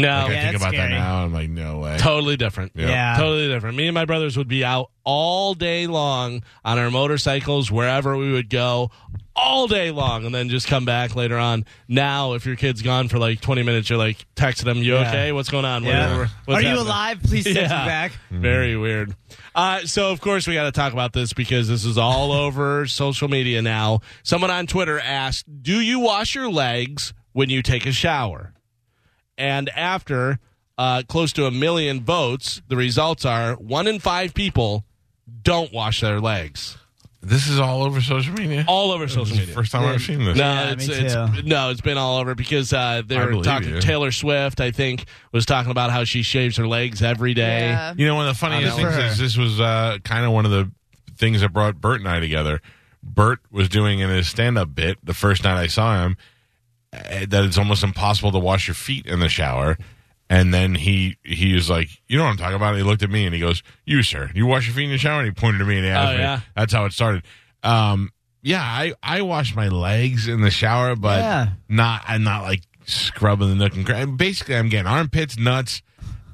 [0.00, 0.08] No.
[0.22, 0.90] Like, I Yeah, think about scary.
[0.92, 1.24] that now.
[1.24, 1.96] I'm like, no way.
[1.98, 2.72] Totally different.
[2.74, 2.88] Yeah.
[2.88, 3.16] Yeah.
[3.18, 3.76] Totally different.
[3.76, 8.30] Me and my brothers would be out all day long on our motorcycles, wherever we
[8.32, 8.90] would go,
[9.34, 11.64] all day long, and then just come back later on.
[11.88, 15.08] Now, if your kid's gone for like 20 minutes, you're like texting them, You Yeah.
[15.08, 15.32] okay?
[15.32, 15.84] What's going on?
[15.84, 16.02] Yeah.
[16.02, 16.30] Whatever.
[16.44, 17.22] What's Are you alive?
[17.22, 17.80] Please text Yeah.
[17.82, 18.12] me back.
[18.30, 19.14] Very weird.
[19.54, 22.86] Uh, so, of course, we got to talk about this because this is all over
[22.86, 24.00] social media now.
[24.22, 28.52] Someone on Twitter asked, Do you wash your legs when you take a shower?
[29.38, 30.38] And after
[30.76, 34.84] uh, close to a million votes, the results are one in five people
[35.42, 36.76] don't wash their legs.
[37.20, 38.64] This is all over social media.
[38.68, 39.54] All over This social is the media.
[39.54, 40.36] First time I've seen this.
[40.38, 41.42] No, Yeah, it's, me it's too.
[41.44, 43.74] no, it's been all over because uh, they I were believe talking.
[43.74, 43.80] you.
[43.80, 47.70] Taylor Swift, I think, was talking about how she shaves her legs every day.
[47.70, 47.94] Yeah.
[47.96, 48.90] You know, one of the funniest I know.
[48.92, 50.70] things is this was uh, kind of one of the
[51.16, 52.60] things that brought Bert and I together.
[53.02, 56.16] Bert was doing in his stand-up bit the first night I saw him
[56.92, 59.76] that it's almost impossible to wash your feet in the shower.
[60.30, 63.02] And then he he was like, "You know what I'm talking about?" And he looked
[63.02, 65.26] at me and he goes, "You sir, you wash your feet in the shower?" And
[65.28, 66.42] he pointed at me and he asked Oh, me.
[66.54, 67.22] That's how it started.
[67.62, 68.10] Um,
[68.42, 71.48] yeah, I I wash my legs in the shower, but Yeah.
[71.70, 74.12] not I'm not like scrubbing the nook and cranny.
[74.12, 75.80] Basically, I'm getting armpits, nuts,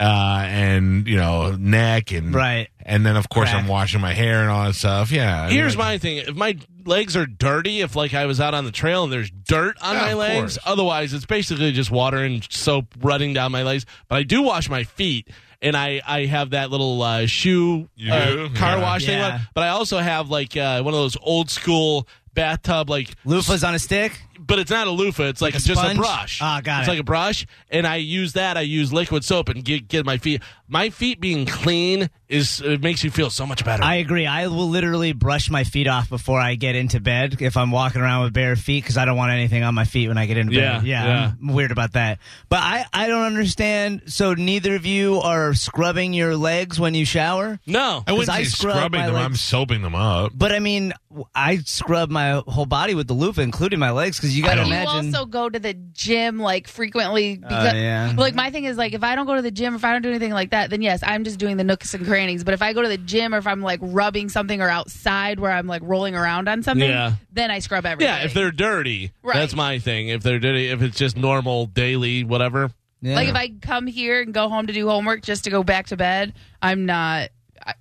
[0.01, 2.69] uh, and you know neck and Right.
[2.81, 3.63] and then of course Crack.
[3.63, 5.11] I'm washing my hair and all that stuff.
[5.11, 5.49] Yeah.
[5.49, 8.65] Here's I my thing: if my legs are dirty, if like I was out on
[8.65, 10.59] the trail and there's dirt on Yeah, my of legs, course.
[10.67, 13.87] otherwise it's basically just water and soap running down my legs.
[14.09, 15.29] But I do wash my feet,
[15.63, 18.49] and I I have that little uh, shoe You uh, do?
[18.55, 18.83] car Yeah.
[18.83, 19.19] wash thing.
[19.19, 19.41] Yeah.
[19.55, 23.75] But I also have like uh, one of those old school bathtub like Loofah's on
[23.75, 24.21] a stick.
[24.47, 25.25] But it's not a loofah.
[25.25, 26.41] It's like, Like a just a brush.
[26.43, 26.93] Ah, got it's it.
[26.93, 28.57] like a brush, and I use that.
[28.57, 30.43] I use liquid soap and get get my feet.
[30.69, 33.83] My feet being clean is it makes you feel so much better.
[33.83, 34.27] I agree.
[34.27, 38.01] I will literally brush my feet off before I get into bed if I'm walking
[38.03, 40.37] around with bare feet because I don't want anything on my feet when I get
[40.37, 40.87] into Yeah, bed.
[40.87, 41.33] Yeah, yeah.
[41.41, 42.19] I'm weird about that.
[42.49, 44.03] But I, I don't understand.
[44.07, 47.59] So neither of you are scrubbing your legs when you shower?
[47.67, 49.17] no, I wouldn't I say scrub scrubbing my them.
[49.17, 50.33] I'm soaping them up.
[50.35, 50.93] But I mean,
[51.35, 54.63] I scrub my whole body with the loofah, including my legs, because you got to
[54.63, 55.15] don't- You imagine.
[55.15, 58.13] also go to the gym like frequently uh, because yeah.
[58.17, 60.03] like my thing is like if I don't go to the gym if I don't
[60.03, 62.63] do anything like that then yes I'm just doing the nooks and crannies but if
[62.63, 65.67] I go to the gym or if I'm like rubbing something or outside where I'm
[65.67, 67.15] like rolling around on something Yeah.
[67.33, 68.13] then I scrub everything.
[68.15, 69.35] yeah, if they're dirty, Right.
[69.37, 70.09] that's my thing.
[70.09, 72.71] If they're dirty, if it's just normal daily whatever.
[73.01, 73.17] Yeah.
[73.17, 75.89] like if I come here and go home to do homework just to go back
[75.89, 76.33] to bed
[76.63, 77.29] I'm not I-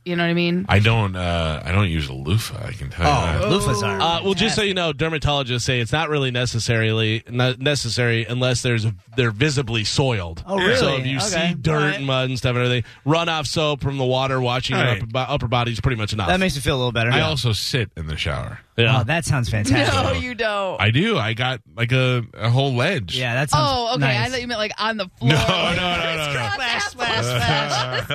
[0.05, 0.65] you know what I mean?
[0.69, 1.15] I don't.
[1.15, 2.67] Uh, I don't use a loofah.
[2.67, 3.43] I can tell you that.
[3.43, 3.99] oh, loofahs are.
[4.01, 8.61] Uh, well, just so you know, dermatologists say it's not really necessarily not necessary unless
[8.61, 10.43] there's they're visibly soiled.
[10.47, 10.75] Oh, really?
[10.77, 11.49] So if you Okay.
[11.49, 11.95] see dirt All right.
[11.97, 14.91] and mud and stuff and everything, run off soap from the water, washing your All
[14.91, 14.97] right.
[15.01, 16.27] upper, bo- upper body is pretty much enough.
[16.27, 17.11] that makes me feel a little better.
[17.11, 18.59] I also sit in the shower.
[18.77, 18.99] yeah.
[18.99, 19.93] Oh, that sounds fantastic.
[19.93, 20.81] No, you don't.
[20.81, 21.17] I do.
[21.17, 23.17] I got like a, a whole ledge.
[23.17, 24.05] Yeah, that sounds oh, okay.
[24.05, 24.31] I nice.
[24.31, 25.31] thought you meant like on the floor.
[25.31, 26.49] No, like, no, no, no, no.
[26.53, 28.05] Splash, splash, splash.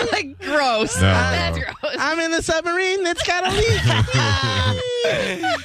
[0.00, 0.73] I'm like gross.
[0.82, 0.86] No.
[1.00, 1.96] That's gross.
[1.98, 3.80] I'm in the submarine that's got a leak.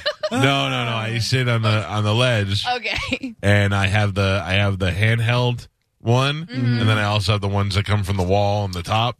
[0.32, 0.92] No, no, no.
[0.94, 3.34] I sit on the on the ledge, okay.
[3.42, 5.66] and I have the I have the handheld
[5.98, 6.78] one, Mm-hmm.
[6.78, 9.18] and then I also have the ones that come from the wall on the top.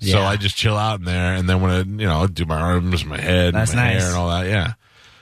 [0.00, 2.58] So I just chill out in there, and then when I you know do my
[2.60, 4.00] arms, my head, That's my nice.
[4.02, 4.46] hair, and all that.
[4.48, 4.72] Yeah.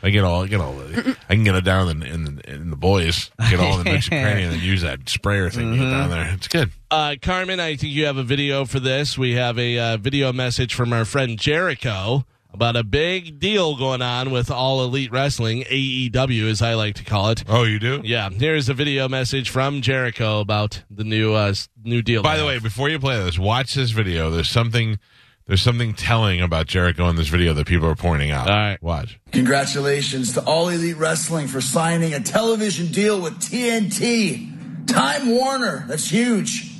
[0.06, 2.70] I get all, I get all, the, I can get it down in, in, in
[2.70, 5.78] the boys, get all the nooks and crannies, and then use that sprayer thing to
[5.78, 6.32] get down there.
[6.32, 6.70] It's good.
[6.92, 9.18] Uh, Carmen, I think you have a video for this.
[9.18, 14.00] We have a uh, video message from our friend Jericho about a big deal going
[14.00, 17.42] on with All Elite Wrestling, AEW, as I like to call it.
[17.48, 18.00] Oh, you do?
[18.04, 22.22] Yeah, here's a video message from Jericho about the new uh, new deal.
[22.22, 24.30] By they the way, before you play this, watch this video.
[24.30, 25.00] There's something,
[25.46, 28.50] there's something telling about Jericho in this video that people are pointing out.
[28.50, 28.82] All right.
[28.82, 29.20] watch.
[29.30, 34.86] Congratulations to All Elite Wrestling for signing a television deal with TNT.
[34.86, 36.72] Time Warner, that's huge.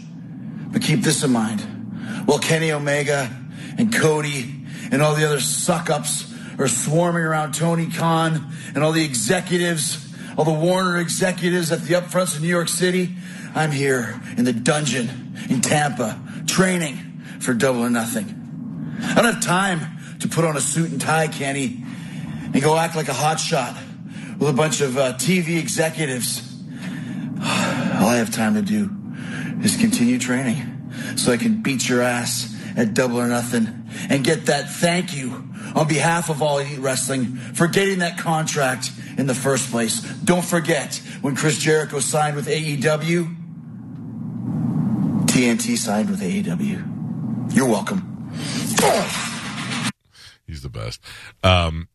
[0.73, 1.61] But keep this in mind.
[2.27, 3.31] While Kenny Omega
[3.79, 4.53] and Cody
[4.91, 10.13] and all the other suck ups are swarming around Tony Khan and all the executives,
[10.37, 13.15] all the Warner executives at the upfronts in New York City,
[13.55, 16.97] I'm here in the dungeon in Tampa training
[17.39, 18.46] for double or nothing.
[19.01, 19.81] I don't have time
[20.21, 21.85] to put on a suit and tie, Kenny,
[22.53, 23.77] and go act like a hotshot
[24.39, 26.43] with a bunch of uh, TV executives.
[27.41, 28.91] All I have time to do
[29.63, 34.47] is continue training so I can beat your ass at double or nothing and get
[34.47, 39.35] that thank you on behalf of All Elite Wrestling for getting that contract in the
[39.35, 40.01] first place.
[40.01, 43.37] Don't forget when Chris Jericho signed with AEW,
[45.27, 47.55] TNT signed with AEW.
[47.55, 48.17] You're welcome.
[50.47, 51.01] He's the best.
[51.43, 51.89] Um,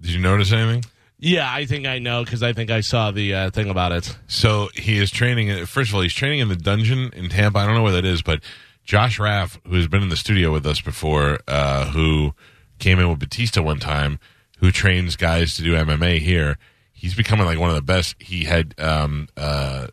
[0.00, 0.84] did you notice anything?
[1.18, 4.16] yeah, I think I know because I think I saw the uh, thing about it.
[4.26, 5.66] So he is training.
[5.66, 7.58] First of all, he's training in the dungeon in Tampa.
[7.58, 8.40] I don't know where that is, but
[8.84, 12.34] Josh Raff, who has been in the studio with us before, uh, who
[12.78, 14.18] came in with Batista one time,
[14.58, 16.58] who trains guys to do MMA here.
[16.92, 18.14] He's becoming like one of the best.
[18.20, 19.88] He had um, uh,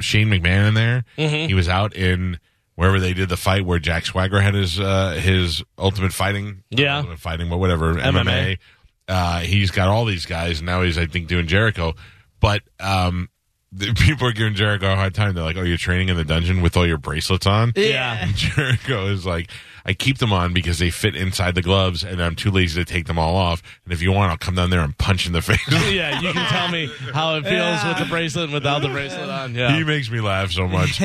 [0.00, 1.04] Shane McMahon in there.
[1.46, 2.38] He was out in
[2.80, 6.96] wherever they did the fight where Jack Swagger had his uh, his ultimate fighting, Yeah.
[6.96, 8.22] ultimate fighting, but whatever MMA.
[8.24, 8.58] MMA.
[9.06, 11.92] Uh, he's got all these guys, and now he's I think doing Jericho.
[12.40, 13.28] But um,
[13.70, 15.34] the, people are giving Jericho a hard time.
[15.34, 18.16] They're like, "Oh, you're training in the dungeon with all your bracelets on." Yeah.
[18.24, 19.50] And Jericho is like,
[19.84, 22.90] "I keep them on because they fit inside the gloves, and I'm too lazy to
[22.90, 23.62] take them all off.
[23.84, 25.60] And if you want, I'll come down there and punch in the face."
[25.92, 29.28] yeah, you can tell me how it feels with the bracelet and without the bracelet
[29.28, 29.54] on.
[29.54, 29.76] Yeah.
[29.76, 30.98] He makes me laugh so much.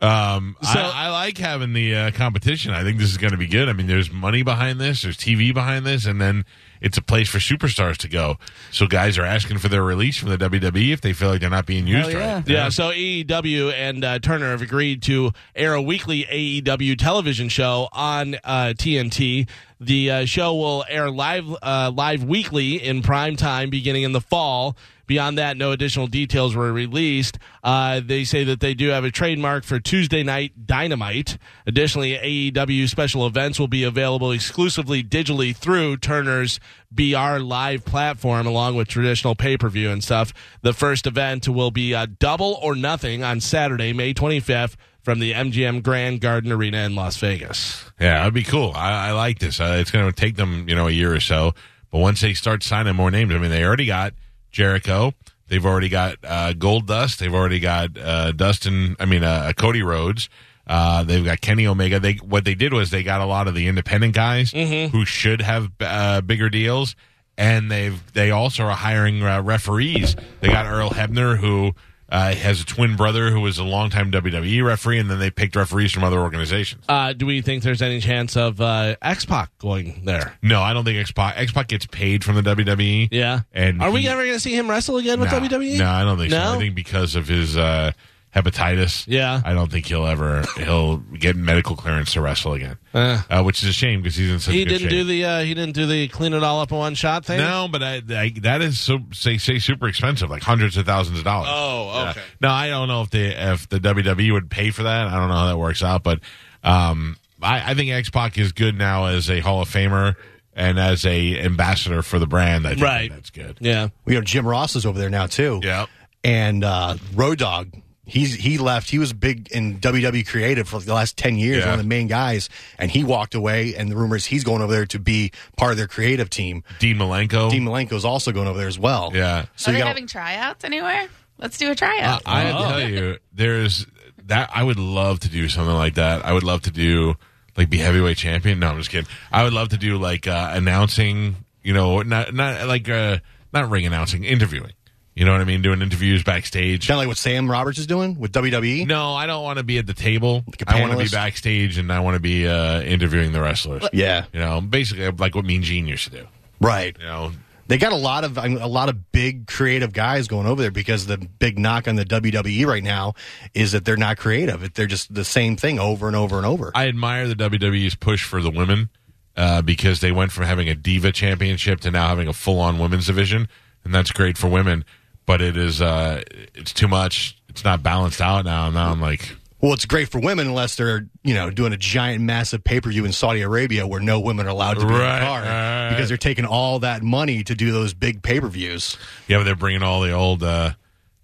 [0.00, 2.72] Um, So- I, I like having the uh, competition.
[2.72, 3.68] I think this is going to be good.
[3.68, 6.44] I mean, there's money behind this, there's TV behind this, and then
[6.80, 8.38] it's a place for superstars to go.
[8.70, 11.50] So guys are asking for their release from the WWE if they feel like they're
[11.50, 12.36] not being used yeah.
[12.36, 12.48] right.
[12.48, 17.88] Yeah, so AEW and uh, Turner have agreed to air a weekly AEW television show
[17.92, 19.48] on uh, TNT.
[19.78, 24.20] The uh, show will air live uh, live weekly in prime time beginning in the
[24.20, 24.76] fall.
[25.10, 27.36] Beyond that, no additional details were released.
[27.64, 31.36] Uh, they say that they do have a trademark for Tuesday Night Dynamite.
[31.66, 32.12] Additionally,
[32.52, 36.60] AEW special events will be available exclusively digitally through Turner's
[36.92, 40.32] BR Live platform, along with traditional pay per view and stuff.
[40.62, 45.32] The first event will be a Double or Nothing on Saturday, May 25th, from the
[45.32, 47.90] MGM Grand Garden Arena in Las Vegas.
[47.98, 48.70] Yeah, that'd be cool.
[48.76, 49.58] I, I like this.
[49.58, 51.52] Uh, it's going to take them, you know, a year or so.
[51.90, 54.12] But once they start signing more names, I mean, they already got
[54.50, 55.12] Jericho.
[55.48, 57.18] They've already got uh, Goldust.
[57.18, 58.96] They've already got uh, Dustin.
[59.00, 60.28] I mean, uh, Cody Rhodes.
[60.66, 61.98] Uh, they've got Kenny Omega.
[61.98, 64.52] They what they did was they got a lot of the independent guys
[64.90, 66.94] who should have uh, bigger deals,
[67.36, 70.14] and they've they also are hiring uh, referees.
[70.40, 71.72] They got Earl Hebner who.
[72.10, 75.54] Uh, has a twin brother who was a longtime WWE referee, and then they picked
[75.54, 76.82] referees from other organizations.
[76.88, 80.36] Uh, do we think there's any chance of uh, X Pac going there?
[80.42, 83.08] No, I don't think X Pac X Pac gets paid from the WWE.
[83.12, 83.42] Yeah.
[83.52, 85.38] and Are we ever going to see him wrestle again with No.
[85.38, 85.78] WWE?
[85.78, 86.42] No, I don't think No?
[86.42, 86.50] so.
[86.54, 87.92] I think because of his uh,
[88.34, 89.40] hepatitis, Yeah.
[89.44, 93.22] I don't think he'll ever he'll get medical clearance to wrestle again, Uh.
[93.28, 94.90] uh, which is a shame because he's in such he good didn't shape.
[94.90, 97.38] do the uh, he didn't do the clean it all up in one shot thing.
[97.38, 101.18] no, but I, I, that is so say say super expensive, like hundreds of thousands
[101.18, 101.48] of dollars.
[101.50, 102.10] Oh, Yeah.
[102.10, 102.22] okay.
[102.40, 105.06] No, I don't know if the if the WWE would pay for that.
[105.08, 106.20] I don't know how that works out, but
[106.62, 110.14] um, I, I think X Pac is good now as a Hall of Famer
[110.54, 112.66] and as a ambassador for the brand.
[112.66, 113.10] I think Right.
[113.10, 113.56] that's good.
[113.60, 113.88] Yeah.
[114.06, 115.60] You know, Jim Ross is over there now too.
[115.62, 115.86] Yeah.
[116.22, 117.72] And uh, Road Dog,
[118.10, 118.90] he's he left.
[118.90, 121.70] He was big in WWE creative for the last ten years, Yeah.
[121.70, 123.74] one of the main guys, and he walked away.
[123.76, 126.64] And the rumors he's going over there to be part of their creative team.
[126.80, 127.50] Dean Malenko.
[127.50, 129.10] Dean Malenko's also going over there as well.
[129.14, 129.46] yeah.
[129.56, 131.06] So Are you they got having tryouts anywhere?
[131.38, 132.22] Let's do a Uh, tryout.
[132.26, 133.86] I have to tell you, there's
[134.26, 134.50] that.
[134.54, 136.24] I would love to do something like that.
[136.26, 137.14] I would love to do
[137.56, 138.58] like be heavyweight champion.
[138.60, 139.08] No, I'm just kidding.
[139.32, 141.36] I would love to do like uh, announcing.
[141.62, 143.18] You know, not not like uh,
[143.52, 144.72] not ring announcing, interviewing.
[145.20, 145.60] You know what I mean?
[145.60, 146.88] Doing interviews backstage.
[146.88, 148.32] kind of like what Sam Roberts is doing with?
[148.32, 148.86] WWE.
[148.86, 150.42] No, I don't want to be at the table.
[150.66, 153.86] a I want to be backstage, and I want to be uh, interviewing the wrestlers.
[153.92, 156.26] Yeah, You know, basically like what Mean Gene used to do.
[156.58, 156.96] right.
[156.98, 157.32] You know,
[157.66, 161.04] They got a lot of a lot of big creative guys going over there because
[161.04, 163.12] the big knock on the WWE right now
[163.52, 164.72] is that they're not creative.
[164.72, 166.72] They're just the same thing over and over and over.
[166.74, 168.88] I admire the WWE's push for the women
[169.36, 173.04] uh, because they went from having a diva championship to now having a full-on women's
[173.06, 173.48] division,
[173.84, 174.82] and that's great for women.
[175.30, 176.22] But it is uh,
[176.56, 177.40] it's too much.
[177.48, 178.68] It's not balanced out now.
[178.70, 182.20] Now I'm like, Well, it's great for women unless they're you know doing a giant,
[182.20, 184.98] massive pay per view in Saudi Arabia where no women are allowed to be in
[184.98, 185.90] the car right.
[185.90, 188.98] because they're taking all that money to do those big pay per views.
[189.28, 190.72] yeah, but they're bringing all the old uh,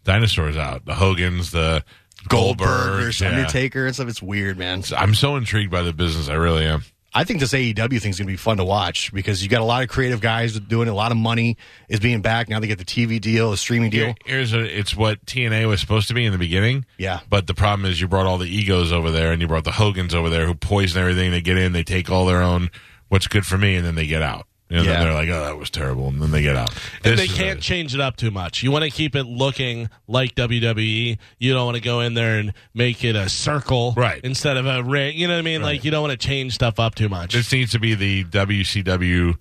[0.05, 1.85] dinosaurs out, the Hogans, the
[2.29, 3.29] Goldbergers, Goldbergs, yeah.
[3.31, 4.07] Undertaker, and stuff.
[4.07, 4.85] It's weird, man.
[4.97, 6.29] I'm so intrigued by the business.
[6.29, 6.85] I really am.
[7.16, 9.62] I think this AEW thing is going to be fun to watch because you got
[9.62, 10.90] a lot of creative guys doing it.
[10.90, 11.57] A lot of money
[11.88, 12.50] is being back.
[12.50, 14.14] Now they get the TV deal, the streaming deal.
[14.26, 16.85] Here's a, it's what TNA was supposed to be in the beginning.
[16.98, 17.20] Yeah.
[17.31, 19.72] But the problem is you brought all the egos over there and you brought the
[19.72, 21.31] Hogans over there who poison everything.
[21.31, 22.70] They get in, they take all their own
[23.09, 24.46] what's good for me, and then they get out.
[24.68, 24.94] Know, Yeah.
[24.94, 26.70] then they're like, oh, that was terrible, and then they get out.
[27.05, 28.62] And This they can't change it up too much.
[28.64, 31.18] You want to keep it looking like WWE.
[31.38, 34.20] You don't want to go in there and make it a circle Right.
[34.24, 35.16] instead of a ring.
[35.16, 35.62] You know what I mean?
[35.62, 37.33] Like you don't want to change stuff up too much.
[37.33, 39.35] this needs to be the WCW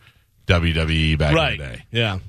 [0.48, 1.54] WWE back right.
[1.54, 1.86] in the day.
[1.92, 2.20] Yeah.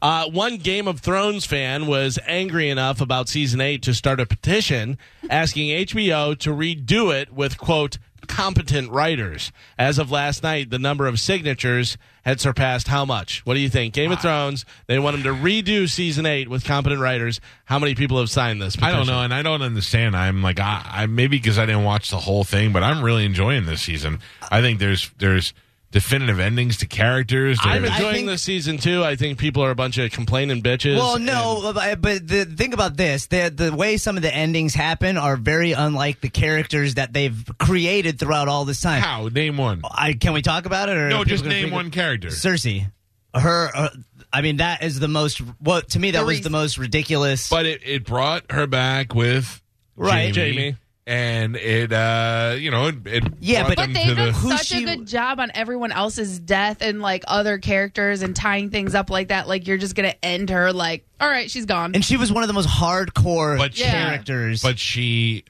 [0.00, 4.26] Uh, one Game of Thrones fan was angry enough about season eight to start a
[4.26, 4.96] petition
[5.28, 9.50] asking HBO to redo it with, quote, competent writers.
[9.78, 13.44] As of last night, the number of signatures had surpassed how much?
[13.44, 13.94] What do you think?
[13.94, 14.22] Game of ah.
[14.22, 17.40] Thrones, they want them to redo season eight with competent writers.
[17.64, 18.76] How many people have signed this?
[18.80, 20.16] I don't know, and I don't understand.
[20.16, 23.24] I'm like, I, I maybe because I didn't watch the whole thing, but I'm really
[23.24, 24.20] enjoying this season.
[24.50, 25.54] I think there's there's
[25.90, 27.58] definitive endings to characters.
[27.62, 29.02] I'm There's- enjoying think- this season too.
[29.04, 30.96] I think people are a bunch of complaining bitches.
[30.96, 34.74] Well, no, but, but the think about this: the the way some of the endings
[34.74, 39.00] happen are very unlike the characters that they've created throughout all this time.
[39.02, 39.80] how name one.
[39.90, 42.28] I can we talk about it or No, just name one character.
[42.28, 42.90] Cersei,
[43.34, 43.70] her.
[43.74, 43.88] Uh,
[44.30, 45.40] I mean, that is the most.
[45.60, 47.48] Well, to me, that was the most ridiculous.
[47.48, 49.62] But it, it brought her back with
[49.96, 50.76] Right, Jaime, Jaime.
[51.08, 54.66] And it uh you know it, it Yeah, but- But they've done the, Who such
[54.66, 58.94] she- a good job on everyone else's death and like other characters and tying things
[58.94, 59.48] up like that.
[59.48, 61.94] Like you're just gonna end her like, all right, she's gone.
[61.94, 63.90] and she was one of the most hardcore But- Yeah.
[63.90, 64.62] characters.
[64.62, 65.44] but she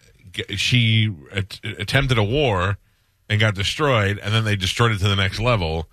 [0.54, 2.78] she at- attempted a war
[3.28, 5.88] and got destroyed, and then they destroyed it to the next level,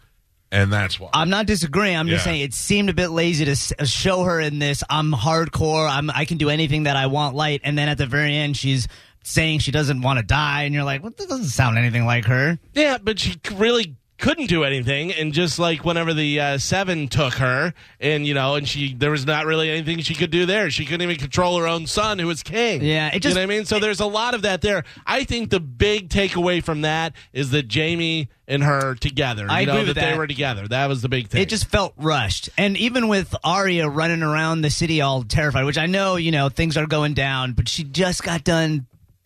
[0.52, 1.10] and that's why.
[1.14, 1.98] I'm not disagreeing.
[1.98, 2.32] I'm just Yeah.
[2.32, 4.84] saying it seemed a bit lazy to s- uh, show her in this.
[4.90, 5.90] I'm hardcore.
[5.90, 7.62] I'm I can do anything that I want light.
[7.64, 8.88] And then at the very end, she's
[9.26, 12.26] saying she doesn't want to die, and you're like, well, that doesn't sound anything like
[12.26, 12.58] her.
[12.74, 17.34] Yeah, but she really couldn't do anything, and just like whenever the uh, seven took
[17.34, 20.70] her, and you know, and she there was not really anything she could do there.
[20.70, 22.82] She couldn't even control her own son, who was king.
[22.82, 23.66] Yeah, it you just- know what I mean.
[23.66, 24.86] So there's a lot of that there.
[25.06, 29.48] I think the big takeaway from that is that Jaime and her together.
[29.50, 30.68] I you know, with that they were together.
[30.68, 31.42] That was the big thing.
[31.42, 32.50] It just felt rushed.
[32.58, 36.48] And even with Arya running around the city all terrified, which I know, you know,
[36.50, 38.86] things are going down, but she just got done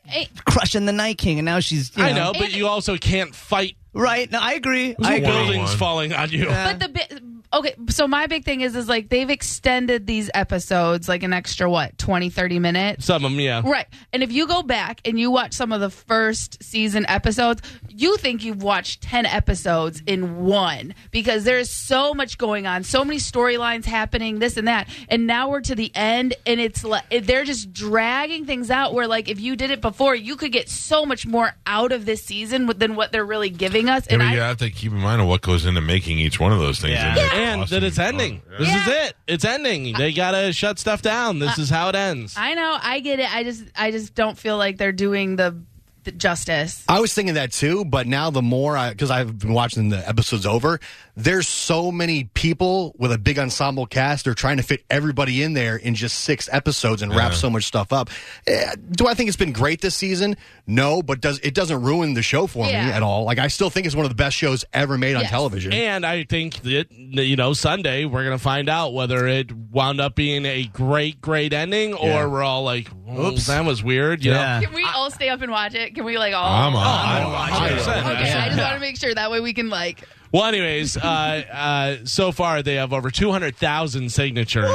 [0.09, 1.95] Hey, crushing the Night King, and now she's.
[1.95, 4.31] You I know, but And- you also can't fight Right?
[4.31, 4.95] No, I agree.
[5.03, 5.27] I agree.
[5.27, 6.45] buildings falling on you.
[6.45, 11.09] but the bi- okay, so my big thing is is like they've extended these episodes
[11.09, 13.05] like an extra what, 20 30 minutes.
[13.05, 13.61] Some of them, yeah.
[13.65, 13.87] Right.
[14.13, 17.61] And if you go back and you watch some of the first season episodes,
[17.99, 23.03] you think you've watched 10 episodes in one because there's so much going on, so
[23.03, 24.87] many storylines happening, this and that.
[25.09, 29.07] And now we're to the end and it's like they're just dragging things out where
[29.07, 32.23] like if you did it before, you could get so much more out of this
[32.23, 34.05] season than what they're really giving us.
[34.07, 36.19] Yeah, And but I, you have to keep in mind of what goes into making
[36.19, 36.93] each one of those things.
[36.93, 37.09] Yeah.
[37.09, 38.41] And it's And costing that it's ending.
[38.47, 38.57] Oh, yeah.
[38.59, 39.15] This is it.
[39.27, 39.93] It's ending.
[39.97, 41.39] They gotta shut stuff down.
[41.39, 42.35] This is how it ends.
[42.37, 43.33] I know, I get it.
[43.33, 45.78] I just I just don't feel like they're doing the, the
[46.17, 46.83] justice.
[46.87, 50.07] I was thinking that too, but now the more I, because I've been watching the
[50.07, 50.79] episodes over,
[51.15, 54.25] there's so many people with a big ensemble cast.
[54.25, 57.37] They're trying to fit everybody in there in just six episodes and wrap Yeah.
[57.37, 58.09] so much stuff up.
[58.47, 60.37] Eh, Do I think it's been great this season?
[60.65, 62.85] No, but does it doesn't ruin the show for Yeah.
[62.87, 63.23] me at all?
[63.25, 65.73] Like I still think it's one of the best shows ever made on television.
[65.73, 70.15] And I think that you know Sunday we're gonna find out whether it wound up
[70.15, 72.25] being a great, great ending, or Yeah.
[72.25, 73.47] we're all like, "Oops, Oops.
[73.47, 74.59] that was weird." You Yeah.
[74.59, 74.65] know?
[74.67, 75.88] Can we all stay up and watch it?
[75.95, 76.45] Can we like all?
[76.45, 76.83] I'm on.
[76.85, 77.63] I I'm watch on.
[77.63, 80.03] Okay, I just want to make sure that way we can like.
[80.31, 84.69] Well, anyways, uh, uh, so far they have over two hundred thousand signatures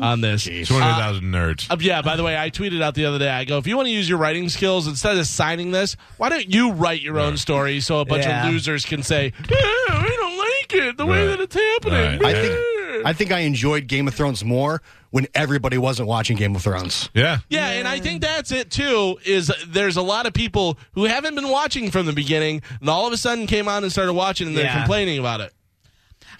[0.00, 0.44] on this.
[0.44, 1.68] Two hundred thousand nerds.
[1.68, 3.28] Uh, yeah, by the way, I tweeted out the other day.
[3.28, 6.28] I go, if you want to use your writing skills instead of signing this, why
[6.28, 8.46] don't you write your own story so a bunch Yeah.
[8.46, 11.36] of losers can say, yeah, I don't like it the way Right.
[11.36, 12.20] that it's happening.
[12.20, 12.36] Right.
[12.36, 12.54] I think
[13.04, 17.10] I think I enjoyed Game of Thrones more when everybody wasn't watching Game of Thrones.
[17.14, 17.38] Yeah.
[17.48, 19.18] Yeah, and I think that's it too.
[19.24, 23.06] Is there's a lot of people who haven't been watching from the beginning, and all
[23.06, 24.78] of a sudden came on and started watching, and they're Yeah.
[24.78, 25.52] complaining about it.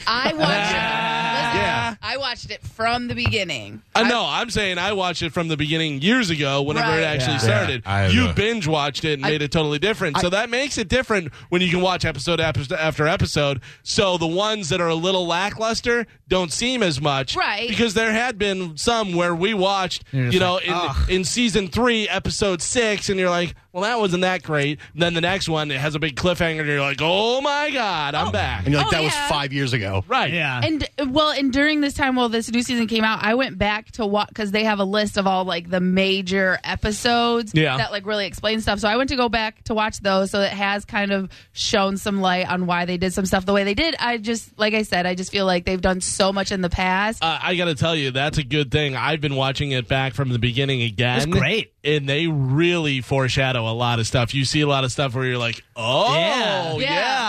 [0.06, 0.38] I watched.
[0.38, 0.48] listen,
[1.62, 1.81] Yeah.
[2.02, 3.82] I watched it from the beginning.
[3.94, 4.24] Uh, I know.
[4.26, 7.00] I'm saying I watched it from the beginning years ago, whenever Right.
[7.00, 7.38] it actually Yeah.
[7.38, 7.82] started.
[7.84, 10.18] Yeah, I you a- binge watched it and made it totally different.
[10.18, 13.60] so that makes it different when you can watch episode after after episode.
[13.82, 17.68] So the ones that are a little lackluster don't seem as much, Right.
[17.68, 20.96] Because there had been some where we watched, You're just you know, like, in "Ugh."
[21.10, 24.78] in season three, episode six, and you're like, well, that wasn't that great.
[24.94, 27.70] And then the next one it has a big cliffhanger, and you're like, oh my
[27.70, 28.32] god, I'm oh.
[28.32, 28.64] back.
[28.64, 29.28] And you're like, Oh, that was yeah.
[29.28, 30.04] five years ago.
[30.08, 30.32] Right.
[30.32, 30.60] Yeah.
[30.62, 33.90] And well, and during this time while this new season came out, I went back
[33.92, 37.76] to watch because they have a list of all like the major episodes Yeah.
[37.76, 38.78] that like really explain stuff.
[38.78, 40.30] So I went to go back to watch those.
[40.30, 43.52] So it has kind of shown some light on why they did some stuff the
[43.52, 43.94] way they did.
[43.98, 46.70] I just, like I said, I just feel like they've done so much in the
[46.70, 47.22] past.
[47.22, 48.96] Uh, I got to tell you, that's a good thing.
[48.96, 51.16] I've been watching it back from the beginning again.
[51.18, 51.71] It's great.
[51.84, 54.34] And they really foreshadow a lot of stuff.
[54.34, 56.74] You see a lot of stuff where you're like, oh, yeah.
[56.76, 56.78] Yeah.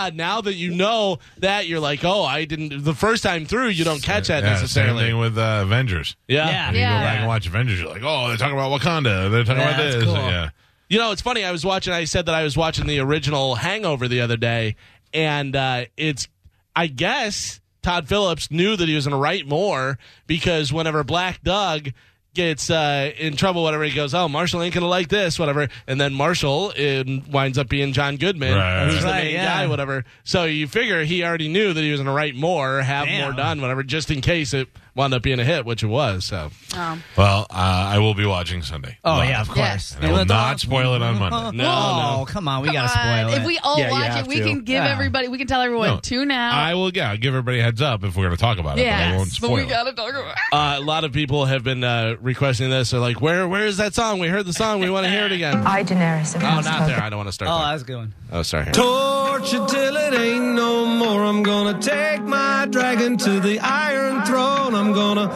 [0.06, 0.10] Yeah.
[0.14, 2.84] Now that you know that, you're like, oh, I didn't.
[2.84, 5.00] The first time through, you don't catch that Yeah, necessarily.
[5.00, 6.14] Same thing with uh, Avengers.
[6.28, 6.48] yeah.
[6.48, 6.66] Yeah.
[6.70, 9.28] When you go back and watch Avengers, you're like, oh, they're talking about Wakanda.
[9.30, 10.04] They're talking Yeah, about this.
[10.04, 10.14] cool.
[10.14, 10.50] Yeah.
[10.88, 11.44] You know, it's funny.
[11.44, 11.92] I was watching.
[11.92, 14.76] I said that I was watching the original Hangover the other day,
[15.12, 16.28] and uh, it's.
[16.76, 19.98] I guess Todd Phillips knew that he was going to write more
[20.28, 21.90] because whenever Black Doug
[22.34, 26.00] gets uh, in trouble, whatever, he goes, "Oh, Marshall ain't gonna like this, whatever," and
[26.00, 28.86] then Marshall uh, winds up being John Goodman, Right.
[28.90, 29.44] who's the main yeah.
[29.60, 30.04] guy, whatever.
[30.24, 33.22] So you figure he already knew that he was going to write more, have Damn.
[33.22, 36.24] more done, whatever, just in case it wound up being a hit, which it was.
[36.24, 38.98] So Um, Well, uh, I will be watching Sunday.
[39.04, 39.28] Oh Live.
[39.28, 39.96] yeah, of course.
[39.96, 41.56] And I will not spoil it on Monday.
[41.64, 42.24] No, oh, no.
[42.26, 43.04] come on, we come gotta on.
[43.28, 43.40] spoil it.
[43.40, 44.44] If we all Yeah, watch it, we to.
[44.44, 44.90] can give Yeah.
[44.90, 46.00] everybody, we can tell everyone, No.
[46.00, 46.54] tune out.
[46.54, 46.90] I will.
[46.92, 48.82] Yeah, I'll give everybody a heads up if we're going to talk about it.
[48.84, 50.36] but I yeah, won't but we gotta talk about it.
[50.52, 52.90] Uh, a lot of people have been uh, requesting this.
[52.90, 54.18] They're like, "Where, where is that song?
[54.18, 54.80] We heard the song.
[54.80, 56.36] We want to hear it again." I, Daenerys.
[56.36, 56.86] Oh, not spoken.
[56.88, 57.00] there.
[57.02, 57.50] I don't want to start.
[57.50, 57.66] oh, there.
[57.72, 58.14] that's a good one.
[58.32, 58.70] Oh, sorry.
[58.72, 61.24] Torch it till it ain't no more.
[61.24, 64.74] I'm gonna take my dragon to the Iron Throne.
[64.74, 65.28] I'm gonna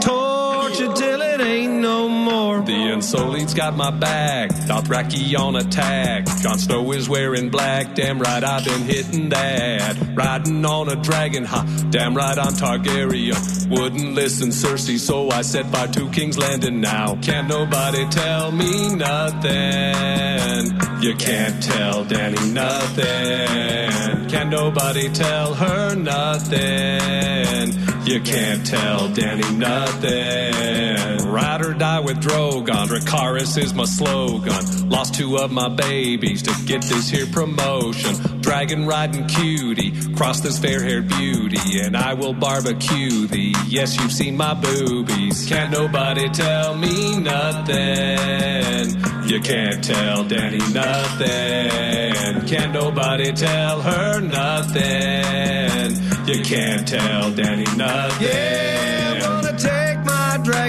[0.00, 2.62] torch it till it ain't no more.
[2.62, 4.50] The Unsullied's got my back.
[4.50, 6.26] Dothraki on attack.
[6.40, 7.94] Jon Snow is wearing black.
[7.94, 9.96] Damn right, I've been hitting that.
[10.14, 11.64] Riding on a dragon, huh?
[11.90, 13.70] Damn right, I'm Targaryen.
[13.70, 17.16] Wouldn't listen, Cersei, so I set fire to King's Landing now.
[17.20, 20.64] Can't nobody tell me nothing.
[21.02, 24.28] You can't tell Dany nothing.
[24.30, 27.83] Can nobody tell her nothing?
[28.06, 31.13] You can't tell Dany nothing.
[31.34, 32.86] Ride or die with Drogon.
[32.86, 34.88] Dracarys is my slogan.
[34.88, 38.40] Lost two of my babies to get this here promotion.
[38.40, 39.90] Dragon riding cutie.
[40.14, 41.80] Cross this fair haired beauty.
[41.80, 43.52] And I will barbecue thee.
[43.66, 45.46] Yes, you've seen my boobies.
[45.48, 48.90] Can't nobody tell me nothing.
[49.28, 52.46] You can't tell Dany nothing.
[52.46, 55.96] Can't nobody tell her nothing.
[56.28, 58.28] You can't tell Dany nothing.
[58.28, 59.03] Yeah,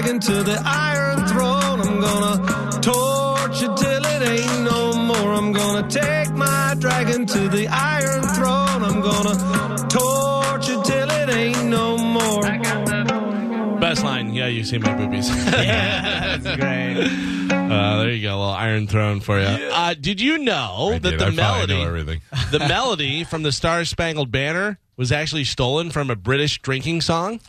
[0.06, 1.80] dragon to the Iron Throne.
[1.80, 5.32] I'm gonna torch it till it ain't no more.
[5.34, 8.84] I'm gonna take my dragon to the Iron Throne.
[8.84, 12.42] I'm gonna torch it till it ain't no more.
[13.80, 14.32] Best line.
[14.32, 15.28] Yeah, you see my boobies.
[15.46, 17.08] yeah, that's great.
[17.50, 19.46] Uh, there you go, a little Iron Throne for you.
[19.46, 21.18] Uh, did you know I that did.
[21.18, 22.20] the I melody, know everything.
[22.52, 27.40] the melody from the Star Spangled Banner, was actually stolen from a British drinking song?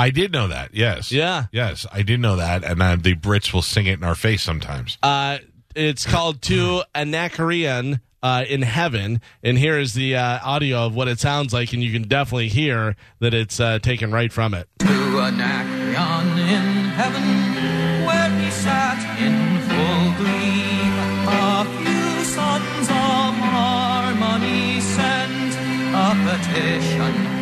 [0.00, 0.72] I did know that.
[0.72, 1.12] Yes.
[1.12, 1.46] Yeah.
[1.52, 4.42] Yes, I did know that, and uh, the Brits will sing it in our face
[4.42, 4.96] sometimes.
[5.02, 5.38] Uh,
[5.76, 11.08] it's called "To Anacreon uh, in Heaven," and here is the uh, audio of what
[11.08, 14.68] it sounds like, and you can definitely hear that it's uh, taken right from it.
[14.78, 20.80] to Anacreon in heaven, where he sat in full glee.
[21.28, 25.54] A few sons of harmony sent
[25.94, 27.39] a petition that he their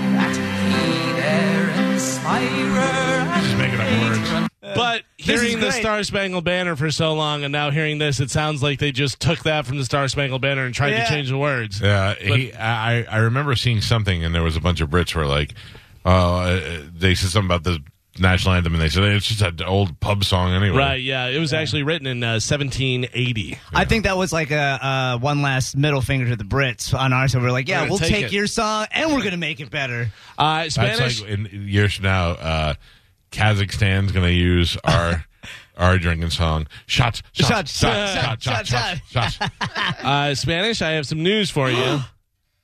[2.37, 4.49] inspirer Just making up words.
[4.61, 5.73] But hearing the.
[5.73, 9.21] Star Spangled Banner for so long, and now hearing this, it sounds like they just
[9.21, 11.05] took that from the Star Spangled Banner and tried Yeah.
[11.05, 11.81] to change the words.
[11.81, 15.27] Yeah, he, I I remember seeing something, and there was a bunch of Brits were
[15.27, 15.55] like,
[16.05, 16.61] uh,
[16.95, 17.81] they said something about the
[18.21, 20.77] national anthem, and they said it's just an old pub song anyway.
[20.77, 21.01] Right?
[21.03, 23.59] Yeah, it was actually written in uh, 1780.
[23.75, 27.13] I think that was like a uh, one last middle finger to the Brits on
[27.13, 27.43] our side.
[27.43, 28.33] We're like, yeah, gonna we'll take take, it.
[28.33, 30.11] your song and we're gonna make it better.
[30.37, 31.21] Uh, That's Spanish.
[31.23, 32.75] like in years from now, uh,
[33.31, 35.25] Kazakhstan's going to use our
[35.77, 36.67] our drinking song.
[36.87, 40.05] Shots, shots, Shots, shots, shot, shots, shot, shots, shots, shots.
[40.05, 40.83] uh, Spanish.
[40.83, 42.01] I have some news for you.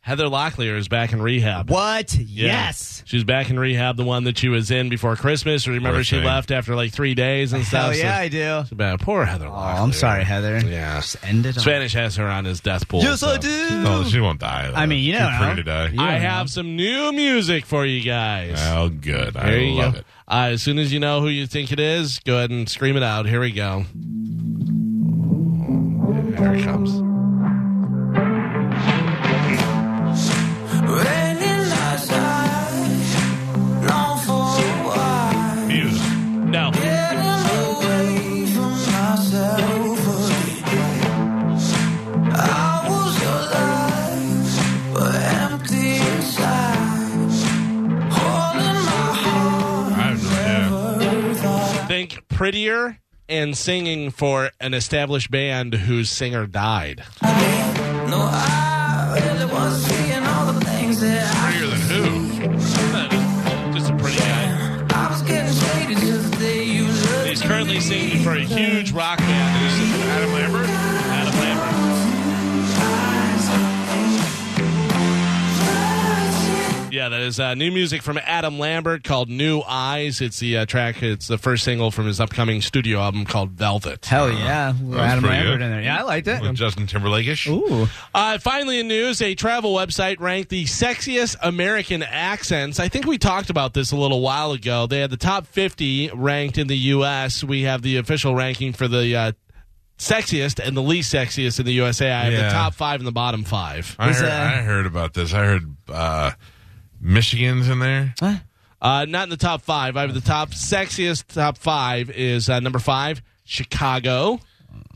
[0.05, 1.70] Heather Locklear is back in rehab.
[1.70, 2.14] What?
[2.14, 2.46] Yeah.
[2.66, 3.02] Yes.
[3.07, 5.66] She's back in rehab, the one that she was in before Christmas.
[5.66, 6.26] Remember, Poor she thing.
[6.26, 7.84] left after like three days and stuff.
[7.84, 8.64] Hell so- yeah, I do.
[8.68, 9.00] so bad.
[9.00, 9.80] Poor Heather Oh, Locklear.
[9.80, 10.59] I'm sorry, Heather.
[10.59, 10.96] Yeah.
[10.96, 11.57] Just end it.
[11.57, 11.62] all.
[11.62, 13.00] Spanish has her on his death pool.
[13.02, 13.40] Yes, I so.
[13.40, 13.82] do.
[13.82, 14.68] No, she won't die.
[14.68, 14.74] though.
[14.76, 15.55] I mean, you She's don't free know.
[15.57, 15.88] to die.
[15.88, 18.59] You I don't have some new music for you guys.
[18.61, 19.38] Oh, good.
[19.38, 19.98] I There you love go.
[20.00, 20.07] it.
[20.28, 22.98] Uh, as soon as you know who you think it is, go ahead and scream
[22.98, 23.24] it out.
[23.26, 23.86] Here we go.
[26.36, 27.13] Here it comes.
[52.35, 57.03] Prettier and singing for an established band whose singer died.
[57.22, 63.72] No, I really was seeing all the things that Prettier than who?
[63.72, 64.87] Just a pretty guy.
[64.91, 66.87] I was getting shaded just the day you
[67.24, 70.05] He's currently singing for a huge rock band.
[70.11, 70.73] Adam Lambert?
[77.05, 80.64] Yeah, that is uh, new music from Adam Lambert called "New Eyes." It's the uh,
[80.64, 81.02] track.
[81.02, 85.24] It's the first single from his upcoming studio album called "Velvet." Hell yeah, That's Adam
[85.24, 85.64] Lambert good.
[85.66, 85.82] in there.
[85.82, 86.40] Yeah, I liked it.
[86.40, 87.46] With Justin Timberlake-ish?
[87.48, 92.80] Ooh, Uh, finally, in news, a travel website ranked the sexiest American accents.
[92.80, 94.86] I think we talked about this a little while ago.
[94.86, 97.44] They had the top 50 ranked in the U.S.
[97.44, 99.32] We have the official ranking for the uh,
[99.98, 102.11] sexiest and the least sexiest in the USA.
[102.11, 102.48] I have Yeah.
[102.48, 103.94] the top five and the bottom five.
[103.98, 105.34] I heard, uh, I heard about this.
[105.34, 106.30] I heard uh,
[107.05, 108.14] Michigan's in there.
[108.82, 109.96] Uh, not in the top five.
[109.96, 114.40] I have the top sexiest top five is uh, number five, Chicago.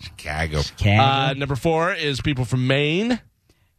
[0.00, 0.62] Chicago.
[0.84, 3.20] Uh, number four is people from Maine.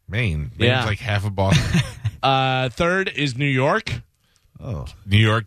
[0.08, 0.50] Maine.
[0.56, 0.84] Maine's Yeah.
[0.86, 1.80] like half of Boston.
[2.22, 3.90] Uh, third is New York.
[4.62, 5.46] Oh, New York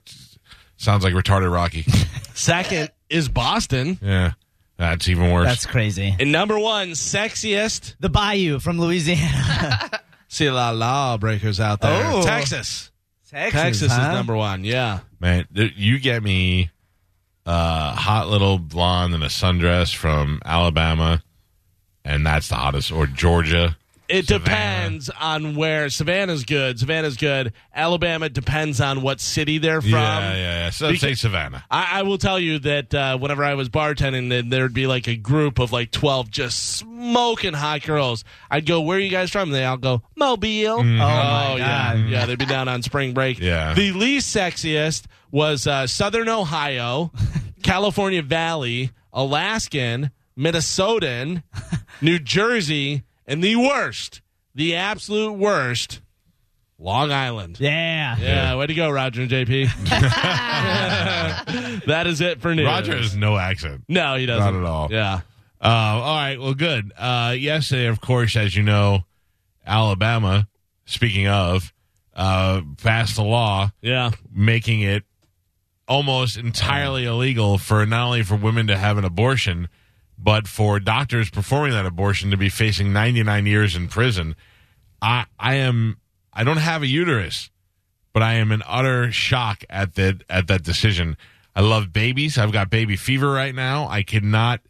[0.76, 1.84] sounds like retarded Rocky.
[2.34, 4.00] Second is Boston.
[4.02, 4.32] Yeah.
[4.78, 5.46] That's even worse.
[5.46, 6.16] that's crazy.
[6.20, 7.94] And number one, sexiest.
[8.00, 9.92] The Bayou from Louisiana.
[10.34, 12.08] See a lot of lawbreakers out there.
[12.08, 12.24] Oh.
[12.24, 12.90] Texas.
[13.30, 14.02] Texas, Texas huh?
[14.02, 14.64] is number one.
[14.64, 15.02] Yeah.
[15.20, 16.72] Man, you get me
[17.46, 21.22] a hot little blonde in a sundress from Alabama,
[22.04, 22.92] and that's the hottest.
[22.92, 23.78] Or Georgia.
[24.14, 24.44] It Savannah.
[24.46, 26.78] depends on where Savannah's good.
[26.80, 27.54] Savannah's good.
[27.74, 29.92] Alabama depends on what city they're from.
[29.92, 30.70] Yeah, yeah, yeah.
[30.70, 31.64] So say Savannah.
[31.72, 35.08] I, I will tell you that uh, whenever I was bartending, then there'd be like
[35.08, 38.24] a group of like twelve just smoking hot girls.
[38.52, 42.06] I'd go, "Where are you guys from?" They all go, "Mobile." Oh, my yeah, God.
[42.10, 42.26] yeah.
[42.28, 43.40] They'd be down on spring break.
[43.40, 43.74] Yeah.
[43.74, 47.12] The least sexiest was uh, Southern Ohio,
[47.64, 51.44] California Valley, Alaskan, Minnesotan,
[52.02, 54.22] New Jersey, and the worst,
[54.56, 56.02] the absolute worst,
[56.80, 57.60] Long Island.
[57.60, 58.18] yeah.
[58.20, 59.70] Yeah, way to go, Roger and JP.
[61.86, 62.66] that is it for news.
[62.66, 63.84] Roger has no accent.
[63.88, 64.54] no, he doesn't.
[64.54, 64.88] Not at all.
[64.92, 65.22] Yeah,
[65.62, 66.92] Uh, all right, well, good.
[66.98, 69.06] Uh, yesterday, of course, as you know,
[69.66, 70.48] Alabama,
[70.86, 71.72] speaking of,
[72.16, 75.04] uh, passed a law yeah, making it
[75.88, 79.68] almost entirely illegal for not only for women to have an abortion,
[80.24, 84.36] but for doctors performing that abortion to be facing 99 years in prison.
[85.02, 85.98] I, I am,
[86.32, 87.50] I don't have a uterus,
[88.14, 91.18] but I am in utter shock at that, at that decision.
[91.56, 92.38] I love babies.
[92.38, 93.88] I've got baby fever right now.
[93.90, 94.62] I cannot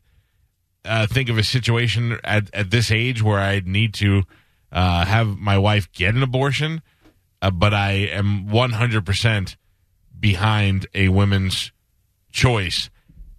[0.86, 4.24] uh, think of a situation at, at this age where I'd need to
[4.72, 6.82] uh, have my wife get an abortion,
[7.43, 9.56] uh, but I am 100%
[10.20, 11.72] behind a woman's
[12.32, 12.89] choice.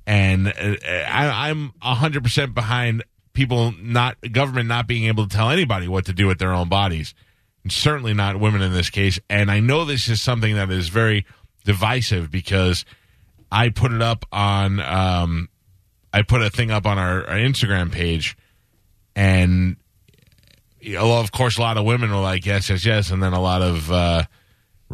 [0.06, 5.88] And uh, I, I'm 100% behind people not, government not being able to tell anybody
[5.88, 7.14] what to do with their own bodies.
[7.62, 9.18] And certainly not women in this case.
[9.30, 11.24] And I know this is something that is very
[11.64, 12.84] divisive because
[13.50, 15.48] I put it up on, um,
[16.12, 18.36] I put a thing up on our, our Instagram page,
[19.16, 19.76] and
[20.80, 23.10] you know, of course, a lot of women were like, yes, yes, yes.
[23.10, 24.24] And then a lot of uh,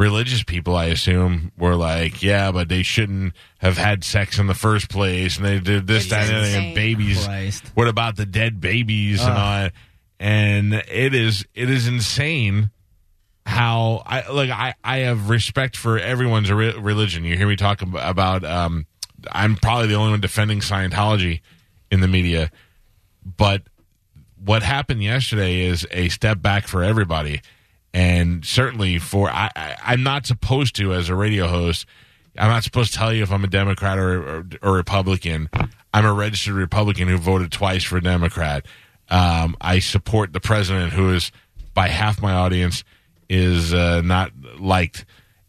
[0.01, 4.55] religious people, I assume, were like, yeah, but they shouldn't have had sex in the
[4.55, 5.37] first place.
[5.37, 7.27] And they did this, that, and, the other, and babies.
[7.27, 7.65] Christ.
[7.75, 9.69] What about the dead babies and all?
[10.19, 12.71] And it is, it is insane
[13.47, 17.25] how I like I, I have respect for everyone's re- religion.
[17.25, 18.87] You hear me talk about um,
[19.31, 21.41] I'm probably the only one defending Scientology
[21.91, 22.51] in the media,
[23.25, 23.63] but
[24.43, 27.41] what happened yesterday is a step back for everybody,
[27.93, 31.87] and certainly for I, I I'm not supposed to as a radio host.
[32.39, 35.51] I'm not supposed to tell you if I'm a Democrat or, or Republican.
[35.93, 38.67] I'm a registered Republican who voted twice for a Democrat.
[39.09, 41.33] Um, I support the president, who is
[41.75, 42.85] by half my audience
[43.29, 45.05] is uh, not liked.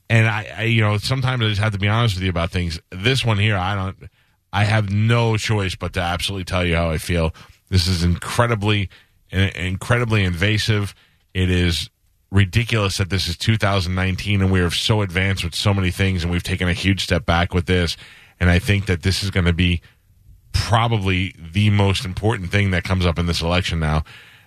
[0.10, 2.52] And I, I, you know, sometimes I just have to be honest with you about
[2.52, 2.80] things.
[2.90, 4.10] This one here, I don't.
[4.54, 7.34] I have no choice but to absolutely tell you how I feel.
[7.70, 8.90] This is incredibly,
[9.32, 10.94] incredibly invasive.
[11.34, 11.90] It is
[12.32, 16.32] ridiculous that this is 2019 and we are so advanced with so many things and
[16.32, 17.98] we've taken a huge step back with this.
[18.40, 19.82] And I think that this is going to be
[20.54, 24.04] probably the most important thing that comes up in this election now.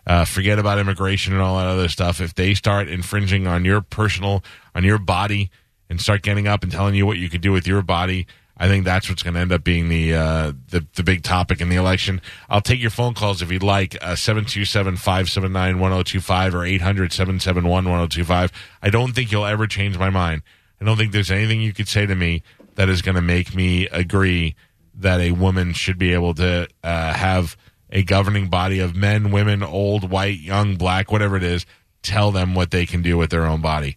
[0.06, 2.20] Uh, forget about immigration and all that other stuff.
[2.20, 5.50] If they start infringing on your personal, on your body,
[5.88, 8.26] and start getting up and telling you what you could do with your body,
[8.56, 11.60] I think that's what's going to end up being the, uh, the the big topic
[11.60, 12.20] in the election.
[12.48, 13.96] I'll take your phone calls if you'd like.
[14.00, 18.52] Uh, Seven two seven five seven nine one zero two five or 800-771-1025.
[18.82, 20.42] I don't think you'll ever change my mind.
[20.80, 22.42] I don't think there's anything you could say to me
[22.76, 24.54] that is going to make me agree
[24.94, 27.56] that a woman should be able to uh, have
[27.90, 31.66] a governing body of men, women, old, white, young, black, whatever it is,
[32.02, 33.96] tell them what they can do with their own body.